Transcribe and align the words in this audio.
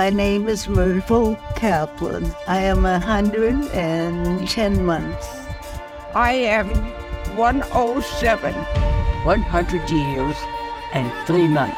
My 0.00 0.08
name 0.08 0.48
is 0.48 0.66
Myrtle 0.66 1.36
Kaplan. 1.56 2.24
I 2.48 2.62
am 2.62 2.84
110 2.84 4.86
months. 4.86 5.28
I 6.14 6.32
am 6.32 6.68
107. 7.36 8.54
100 8.54 9.90
years 9.90 10.36
and 10.94 11.12
three 11.26 11.46
months. 11.46 11.76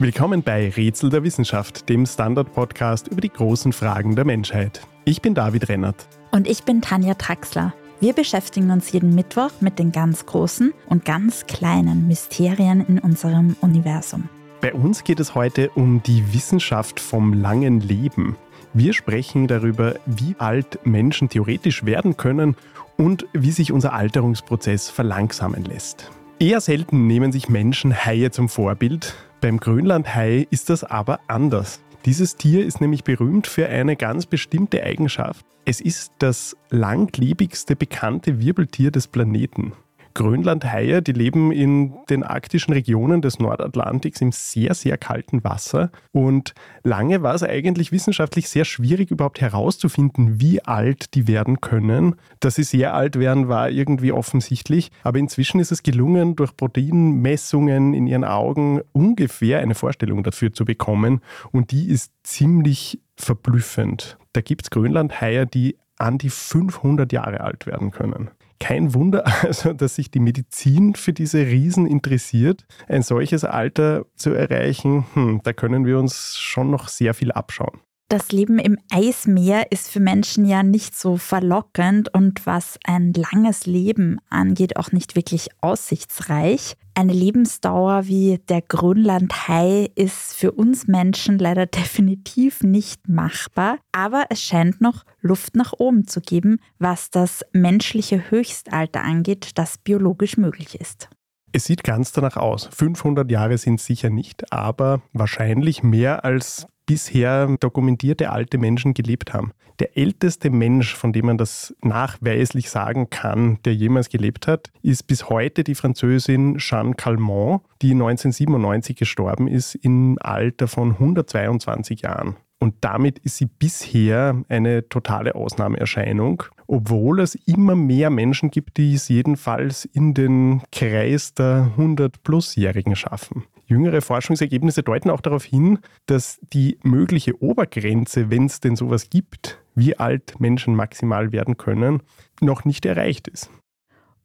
Willkommen 0.00 0.42
bei 0.42 0.70
Rätsel 0.70 1.10
der 1.10 1.22
Wissenschaft, 1.22 1.88
dem 1.88 2.06
Standard-Podcast 2.06 3.06
über 3.06 3.20
die 3.20 3.30
großen 3.30 3.72
Fragen 3.72 4.16
der 4.16 4.24
Menschheit. 4.24 4.80
Ich 5.04 5.22
bin 5.22 5.36
David 5.36 5.68
Rennert. 5.68 6.08
Und 6.30 6.46
ich 6.46 6.64
bin 6.64 6.80
Tanja 6.80 7.14
Traxler. 7.14 7.74
Wir 8.00 8.12
beschäftigen 8.12 8.70
uns 8.70 8.92
jeden 8.92 9.14
Mittwoch 9.14 9.50
mit 9.60 9.78
den 9.78 9.90
ganz 9.90 10.26
großen 10.26 10.74
und 10.88 11.04
ganz 11.04 11.46
kleinen 11.46 12.06
Mysterien 12.08 12.84
in 12.86 12.98
unserem 12.98 13.56
Universum. 13.60 14.28
Bei 14.60 14.74
uns 14.74 15.04
geht 15.04 15.20
es 15.20 15.34
heute 15.34 15.70
um 15.70 16.02
die 16.02 16.34
Wissenschaft 16.34 17.00
vom 17.00 17.32
langen 17.32 17.80
Leben. 17.80 18.36
Wir 18.74 18.92
sprechen 18.92 19.46
darüber, 19.46 19.94
wie 20.04 20.34
alt 20.38 20.80
Menschen 20.84 21.28
theoretisch 21.28 21.86
werden 21.86 22.16
können 22.16 22.56
und 22.98 23.26
wie 23.32 23.50
sich 23.50 23.72
unser 23.72 23.94
Alterungsprozess 23.94 24.90
verlangsamen 24.90 25.64
lässt. 25.64 26.10
Eher 26.38 26.60
selten 26.60 27.06
nehmen 27.06 27.32
sich 27.32 27.48
Menschen 27.48 27.94
Haie 27.94 28.30
zum 28.30 28.50
Vorbild. 28.50 29.14
Beim 29.40 29.58
Grönlandhai 29.58 30.46
ist 30.50 30.68
das 30.68 30.84
aber 30.84 31.20
anders. 31.28 31.80
Dieses 32.06 32.36
Tier 32.36 32.64
ist 32.64 32.80
nämlich 32.80 33.02
berühmt 33.02 33.48
für 33.48 33.66
eine 33.66 33.96
ganz 33.96 34.26
bestimmte 34.26 34.84
Eigenschaft. 34.84 35.44
Es 35.64 35.80
ist 35.80 36.12
das 36.20 36.56
langlebigste 36.70 37.74
bekannte 37.74 38.38
Wirbeltier 38.38 38.92
des 38.92 39.08
Planeten. 39.08 39.72
Grönlandhaie, 40.16 41.02
die 41.02 41.12
leben 41.12 41.52
in 41.52 41.92
den 42.08 42.22
arktischen 42.22 42.72
Regionen 42.72 43.20
des 43.20 43.38
Nordatlantiks 43.38 44.22
im 44.22 44.32
sehr, 44.32 44.72
sehr 44.72 44.96
kalten 44.96 45.44
Wasser. 45.44 45.90
Und 46.10 46.54
lange 46.82 47.22
war 47.22 47.34
es 47.34 47.42
eigentlich 47.42 47.92
wissenschaftlich 47.92 48.48
sehr 48.48 48.64
schwierig, 48.64 49.10
überhaupt 49.10 49.42
herauszufinden, 49.42 50.40
wie 50.40 50.64
alt 50.64 51.12
die 51.14 51.28
werden 51.28 51.60
können. 51.60 52.14
Dass 52.40 52.54
sie 52.54 52.62
sehr 52.62 52.94
alt 52.94 53.18
werden, 53.18 53.48
war 53.48 53.68
irgendwie 53.68 54.10
offensichtlich. 54.10 54.90
Aber 55.02 55.18
inzwischen 55.18 55.60
ist 55.60 55.70
es 55.70 55.82
gelungen, 55.82 56.34
durch 56.34 56.56
Proteinmessungen 56.56 57.92
in 57.92 58.06
ihren 58.06 58.24
Augen 58.24 58.80
ungefähr 58.92 59.58
eine 59.58 59.74
Vorstellung 59.74 60.22
dafür 60.22 60.50
zu 60.50 60.64
bekommen. 60.64 61.20
Und 61.52 61.72
die 61.72 61.90
ist 61.90 62.10
ziemlich 62.22 63.02
verblüffend. 63.16 64.16
Da 64.32 64.40
gibt 64.40 64.62
es 64.62 64.70
Grönlandhaie, 64.70 65.44
die 65.44 65.76
an 65.98 66.16
die 66.16 66.30
500 66.30 67.12
Jahre 67.12 67.42
alt 67.42 67.66
werden 67.66 67.90
können. 67.90 68.30
Kein 68.58 68.94
Wunder 68.94 69.26
also, 69.42 69.72
dass 69.72 69.96
sich 69.96 70.10
die 70.10 70.20
Medizin 70.20 70.94
für 70.94 71.12
diese 71.12 71.46
Riesen 71.46 71.86
interessiert. 71.86 72.66
Ein 72.88 73.02
solches 73.02 73.44
Alter 73.44 74.06
zu 74.16 74.30
erreichen, 74.30 75.06
hm, 75.14 75.40
da 75.42 75.52
können 75.52 75.84
wir 75.84 75.98
uns 75.98 76.36
schon 76.36 76.70
noch 76.70 76.88
sehr 76.88 77.14
viel 77.14 77.32
abschauen. 77.32 77.80
Das 78.08 78.30
Leben 78.30 78.60
im 78.60 78.78
Eismeer 78.88 79.72
ist 79.72 79.90
für 79.90 79.98
Menschen 79.98 80.44
ja 80.44 80.62
nicht 80.62 80.96
so 80.96 81.16
verlockend 81.16 82.14
und 82.14 82.46
was 82.46 82.78
ein 82.84 83.12
langes 83.12 83.66
Leben 83.66 84.20
angeht, 84.30 84.76
auch 84.76 84.92
nicht 84.92 85.16
wirklich 85.16 85.48
aussichtsreich. 85.60 86.76
Eine 86.94 87.12
Lebensdauer 87.12 88.06
wie 88.06 88.38
der 88.48 88.62
Grönlandhai 88.62 89.90
ist 89.96 90.34
für 90.34 90.52
uns 90.52 90.86
Menschen 90.86 91.40
leider 91.40 91.66
definitiv 91.66 92.62
nicht 92.62 93.08
machbar, 93.08 93.78
aber 93.90 94.26
es 94.30 94.40
scheint 94.40 94.80
noch 94.80 95.04
Luft 95.20 95.56
nach 95.56 95.72
oben 95.76 96.06
zu 96.06 96.20
geben, 96.20 96.60
was 96.78 97.10
das 97.10 97.44
menschliche 97.52 98.30
Höchstalter 98.30 99.02
angeht, 99.02 99.50
das 99.56 99.78
biologisch 99.78 100.36
möglich 100.36 100.80
ist. 100.80 101.08
Es 101.52 101.64
sieht 101.64 101.84
ganz 101.84 102.12
danach 102.12 102.36
aus. 102.36 102.68
500 102.72 103.30
Jahre 103.30 103.56
sind 103.56 103.80
sicher 103.80 104.10
nicht, 104.10 104.52
aber 104.52 105.00
wahrscheinlich 105.12 105.82
mehr 105.82 106.24
als 106.24 106.66
bisher 106.86 107.56
dokumentierte 107.58 108.30
alte 108.30 108.58
Menschen 108.58 108.94
gelebt 108.94 109.32
haben. 109.32 109.52
Der 109.78 109.96
älteste 109.98 110.48
Mensch, 110.50 110.94
von 110.94 111.12
dem 111.12 111.26
man 111.26 111.36
das 111.36 111.74
nachweislich 111.82 112.70
sagen 112.70 113.10
kann, 113.10 113.58
der 113.64 113.74
jemals 113.74 114.08
gelebt 114.08 114.46
hat, 114.46 114.70
ist 114.82 115.06
bis 115.06 115.28
heute 115.28 115.64
die 115.64 115.74
Französin 115.74 116.56
Jeanne 116.58 116.94
Calment, 116.94 117.60
die 117.82 117.90
1997 117.90 118.96
gestorben 118.96 119.48
ist 119.48 119.74
im 119.74 120.16
Alter 120.20 120.66
von 120.66 120.92
122 120.92 122.02
Jahren. 122.02 122.36
Und 122.58 122.74
damit 122.80 123.18
ist 123.18 123.36
sie 123.36 123.46
bisher 123.46 124.42
eine 124.48 124.88
totale 124.88 125.34
Ausnahmeerscheinung, 125.34 126.42
obwohl 126.66 127.20
es 127.20 127.34
immer 127.34 127.76
mehr 127.76 128.08
Menschen 128.10 128.50
gibt, 128.50 128.78
die 128.78 128.94
es 128.94 129.08
jedenfalls 129.08 129.84
in 129.84 130.14
den 130.14 130.62
Kreis 130.72 131.34
der 131.34 131.72
100-plus-Jährigen 131.76 132.96
schaffen. 132.96 133.44
Jüngere 133.66 134.00
Forschungsergebnisse 134.00 134.82
deuten 134.82 135.10
auch 135.10 135.20
darauf 135.20 135.44
hin, 135.44 135.80
dass 136.06 136.38
die 136.52 136.78
mögliche 136.82 137.42
Obergrenze, 137.42 138.30
wenn 138.30 138.46
es 138.46 138.60
denn 138.60 138.76
sowas 138.76 139.10
gibt, 139.10 139.58
wie 139.74 139.98
alt 139.98 140.40
Menschen 140.40 140.74
maximal 140.74 141.32
werden 141.32 141.56
können, 141.56 142.00
noch 142.40 142.64
nicht 142.64 142.86
erreicht 142.86 143.28
ist. 143.28 143.50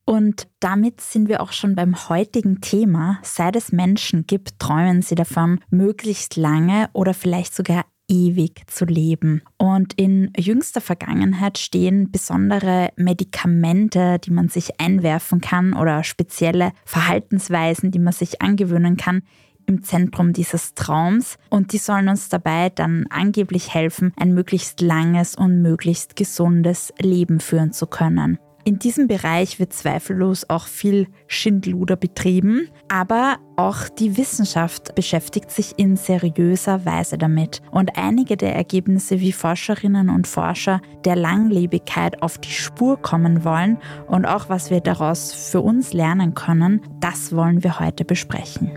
Und 0.05 0.47
damit 0.59 0.99
sind 0.99 1.29
wir 1.29 1.41
auch 1.41 1.51
schon 1.51 1.75
beim 1.75 2.09
heutigen 2.09 2.59
Thema. 2.61 3.19
Seit 3.23 3.55
es 3.55 3.71
Menschen 3.71 4.25
gibt, 4.25 4.59
träumen 4.59 5.01
sie 5.01 5.15
davon, 5.15 5.59
möglichst 5.69 6.37
lange 6.37 6.89
oder 6.93 7.13
vielleicht 7.13 7.55
sogar 7.55 7.85
ewig 8.11 8.61
zu 8.67 8.85
leben. 8.85 9.41
Und 9.57 9.93
in 9.93 10.31
jüngster 10.37 10.81
Vergangenheit 10.81 11.57
stehen 11.57 12.11
besondere 12.11 12.89
Medikamente, 12.97 14.19
die 14.19 14.31
man 14.31 14.49
sich 14.49 14.79
einwerfen 14.79 15.41
kann 15.41 15.73
oder 15.73 16.03
spezielle 16.03 16.73
Verhaltensweisen, 16.85 17.89
die 17.89 17.99
man 17.99 18.13
sich 18.13 18.41
angewöhnen 18.41 18.97
kann, 18.97 19.23
im 19.67 19.83
Zentrum 19.83 20.33
dieses 20.33 20.73
Traums 20.73 21.37
und 21.49 21.71
die 21.71 21.77
sollen 21.77 22.09
uns 22.09 22.29
dabei 22.29 22.69
dann 22.69 23.05
angeblich 23.09 23.73
helfen, 23.73 24.11
ein 24.17 24.33
möglichst 24.33 24.81
langes 24.81 25.35
und 25.35 25.61
möglichst 25.61 26.15
gesundes 26.15 26.93
Leben 26.99 27.39
führen 27.39 27.71
zu 27.71 27.87
können. 27.87 28.37
In 28.63 28.79
diesem 28.79 29.07
Bereich 29.07 29.59
wird 29.59 29.73
zweifellos 29.73 30.49
auch 30.49 30.67
viel 30.67 31.07
Schindluder 31.27 31.95
betrieben, 31.95 32.67
aber 32.89 33.37
auch 33.55 33.89
die 33.89 34.17
Wissenschaft 34.17 34.95
beschäftigt 34.95 35.51
sich 35.51 35.73
in 35.77 35.95
seriöser 35.97 36.85
Weise 36.85 37.17
damit. 37.17 37.61
Und 37.71 37.97
einige 37.97 38.37
der 38.37 38.55
Ergebnisse, 38.55 39.19
wie 39.19 39.31
Forscherinnen 39.31 40.09
und 40.09 40.27
Forscher 40.27 40.81
der 41.05 41.15
Langlebigkeit 41.15 42.21
auf 42.21 42.37
die 42.37 42.51
Spur 42.51 43.01
kommen 43.01 43.43
wollen 43.43 43.77
und 44.07 44.25
auch 44.25 44.49
was 44.49 44.69
wir 44.69 44.81
daraus 44.81 45.33
für 45.33 45.61
uns 45.61 45.93
lernen 45.93 46.33
können, 46.33 46.81
das 46.99 47.35
wollen 47.35 47.63
wir 47.63 47.79
heute 47.79 48.05
besprechen. 48.05 48.71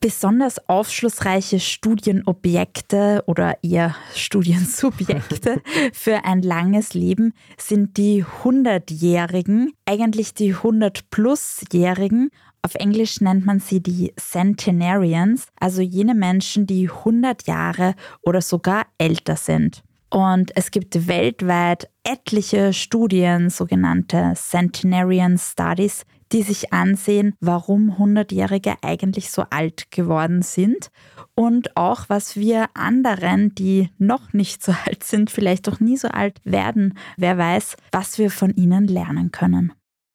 Besonders 0.00 0.66
aufschlussreiche 0.68 1.60
Studienobjekte 1.60 3.22
oder 3.26 3.62
eher 3.62 3.94
Studiensubjekte 4.14 5.60
für 5.92 6.24
ein 6.24 6.42
langes 6.42 6.94
Leben 6.94 7.34
sind 7.58 7.98
die 7.98 8.24
100-Jährigen, 8.24 9.72
eigentlich 9.84 10.32
die 10.32 10.54
100-plus-Jährigen. 10.54 12.30
Auf 12.62 12.74
Englisch 12.74 13.20
nennt 13.20 13.44
man 13.44 13.60
sie 13.60 13.82
die 13.82 14.12
Centenarians, 14.16 15.48
also 15.58 15.82
jene 15.82 16.14
Menschen, 16.14 16.66
die 16.66 16.88
100 16.88 17.46
Jahre 17.46 17.94
oder 18.22 18.40
sogar 18.40 18.86
älter 18.98 19.36
sind. 19.36 19.82
Und 20.10 20.50
es 20.56 20.70
gibt 20.70 21.06
weltweit 21.06 21.88
etliche 22.02 22.72
Studien, 22.72 23.48
sogenannte 23.48 24.32
Centenarian 24.34 25.38
Studies, 25.38 26.04
die 26.32 26.42
sich 26.42 26.72
ansehen, 26.72 27.34
warum 27.40 27.92
100-Jährige 27.92 28.74
eigentlich 28.82 29.30
so 29.30 29.44
alt 29.50 29.90
geworden 29.90 30.42
sind 30.42 30.90
und 31.34 31.76
auch, 31.76 32.08
was 32.08 32.36
wir 32.36 32.68
anderen, 32.74 33.54
die 33.54 33.90
noch 33.98 34.32
nicht 34.32 34.62
so 34.62 34.72
alt 34.86 35.04
sind, 35.04 35.30
vielleicht 35.30 35.68
auch 35.68 35.80
nie 35.80 35.96
so 35.96 36.08
alt 36.08 36.38
werden, 36.44 36.94
wer 37.16 37.38
weiß, 37.38 37.76
was 37.92 38.18
wir 38.18 38.30
von 38.30 38.54
ihnen 38.54 38.86
lernen 38.86 39.30
können. 39.30 39.72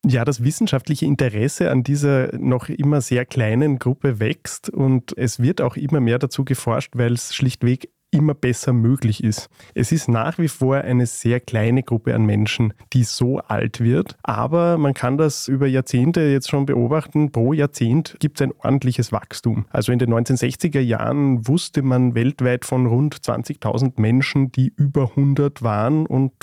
Ja, 0.08 0.24
das 0.24 0.44
wissenschaftliche 0.44 1.08
Interesse 1.08 1.72
an 1.72 1.82
dieser 1.82 2.38
noch 2.38 2.70
immer 2.70 3.02
sehr 3.02 3.26
kleinen 3.26 3.80
Gruppe 3.80 4.20
wächst 4.20 4.70
und 4.70 5.18
es 5.18 5.40
wird 5.40 5.62
auch 5.62 5.78
immer 5.78 6.00
mehr 6.00 6.20
dazu 6.20 6.46
geforscht, 6.46 6.92
weil 6.96 7.14
es 7.14 7.34
schlichtweg 7.34 7.90
immer 8.16 8.34
besser 8.34 8.74
möglich 8.74 9.24
ist. 9.24 9.50
Es 9.74 9.92
ist 9.92 10.08
nach 10.08 10.38
wie 10.38 10.48
vor 10.48 10.78
eine 10.78 11.06
sehr 11.06 11.40
kleine 11.40 11.84
Gruppe 11.84 12.16
an 12.16 12.26
Menschen, 12.26 12.74
die 12.94 13.04
so 13.04 13.40
alt 13.40 13.82
wird, 13.82 14.16
aber 14.24 14.78
man 14.78 14.94
kann 14.94 15.18
das 15.18 15.48
über 15.48 15.68
Jahrzehnte 15.68 16.22
jetzt 16.22 16.50
schon 16.50 16.66
beobachten. 16.66 17.32
Pro 17.32 17.54
Jahrzehnt 17.54 18.16
gibt 18.20 18.40
es 18.40 18.48
ein 18.48 18.54
ordentliches 18.64 19.12
Wachstum. 19.12 19.66
Also 19.70 19.92
in 19.92 20.00
den 20.00 20.14
1960er 20.14 20.80
Jahren 20.80 21.48
wusste 21.48 21.82
man 21.82 22.16
weltweit 22.16 22.66
von 22.66 22.86
rund 22.86 23.16
20.000 23.16 23.94
Menschen, 24.02 24.52
die 24.52 24.74
über 24.76 25.10
100 25.10 25.62
waren 25.62 26.06
und 26.06 26.34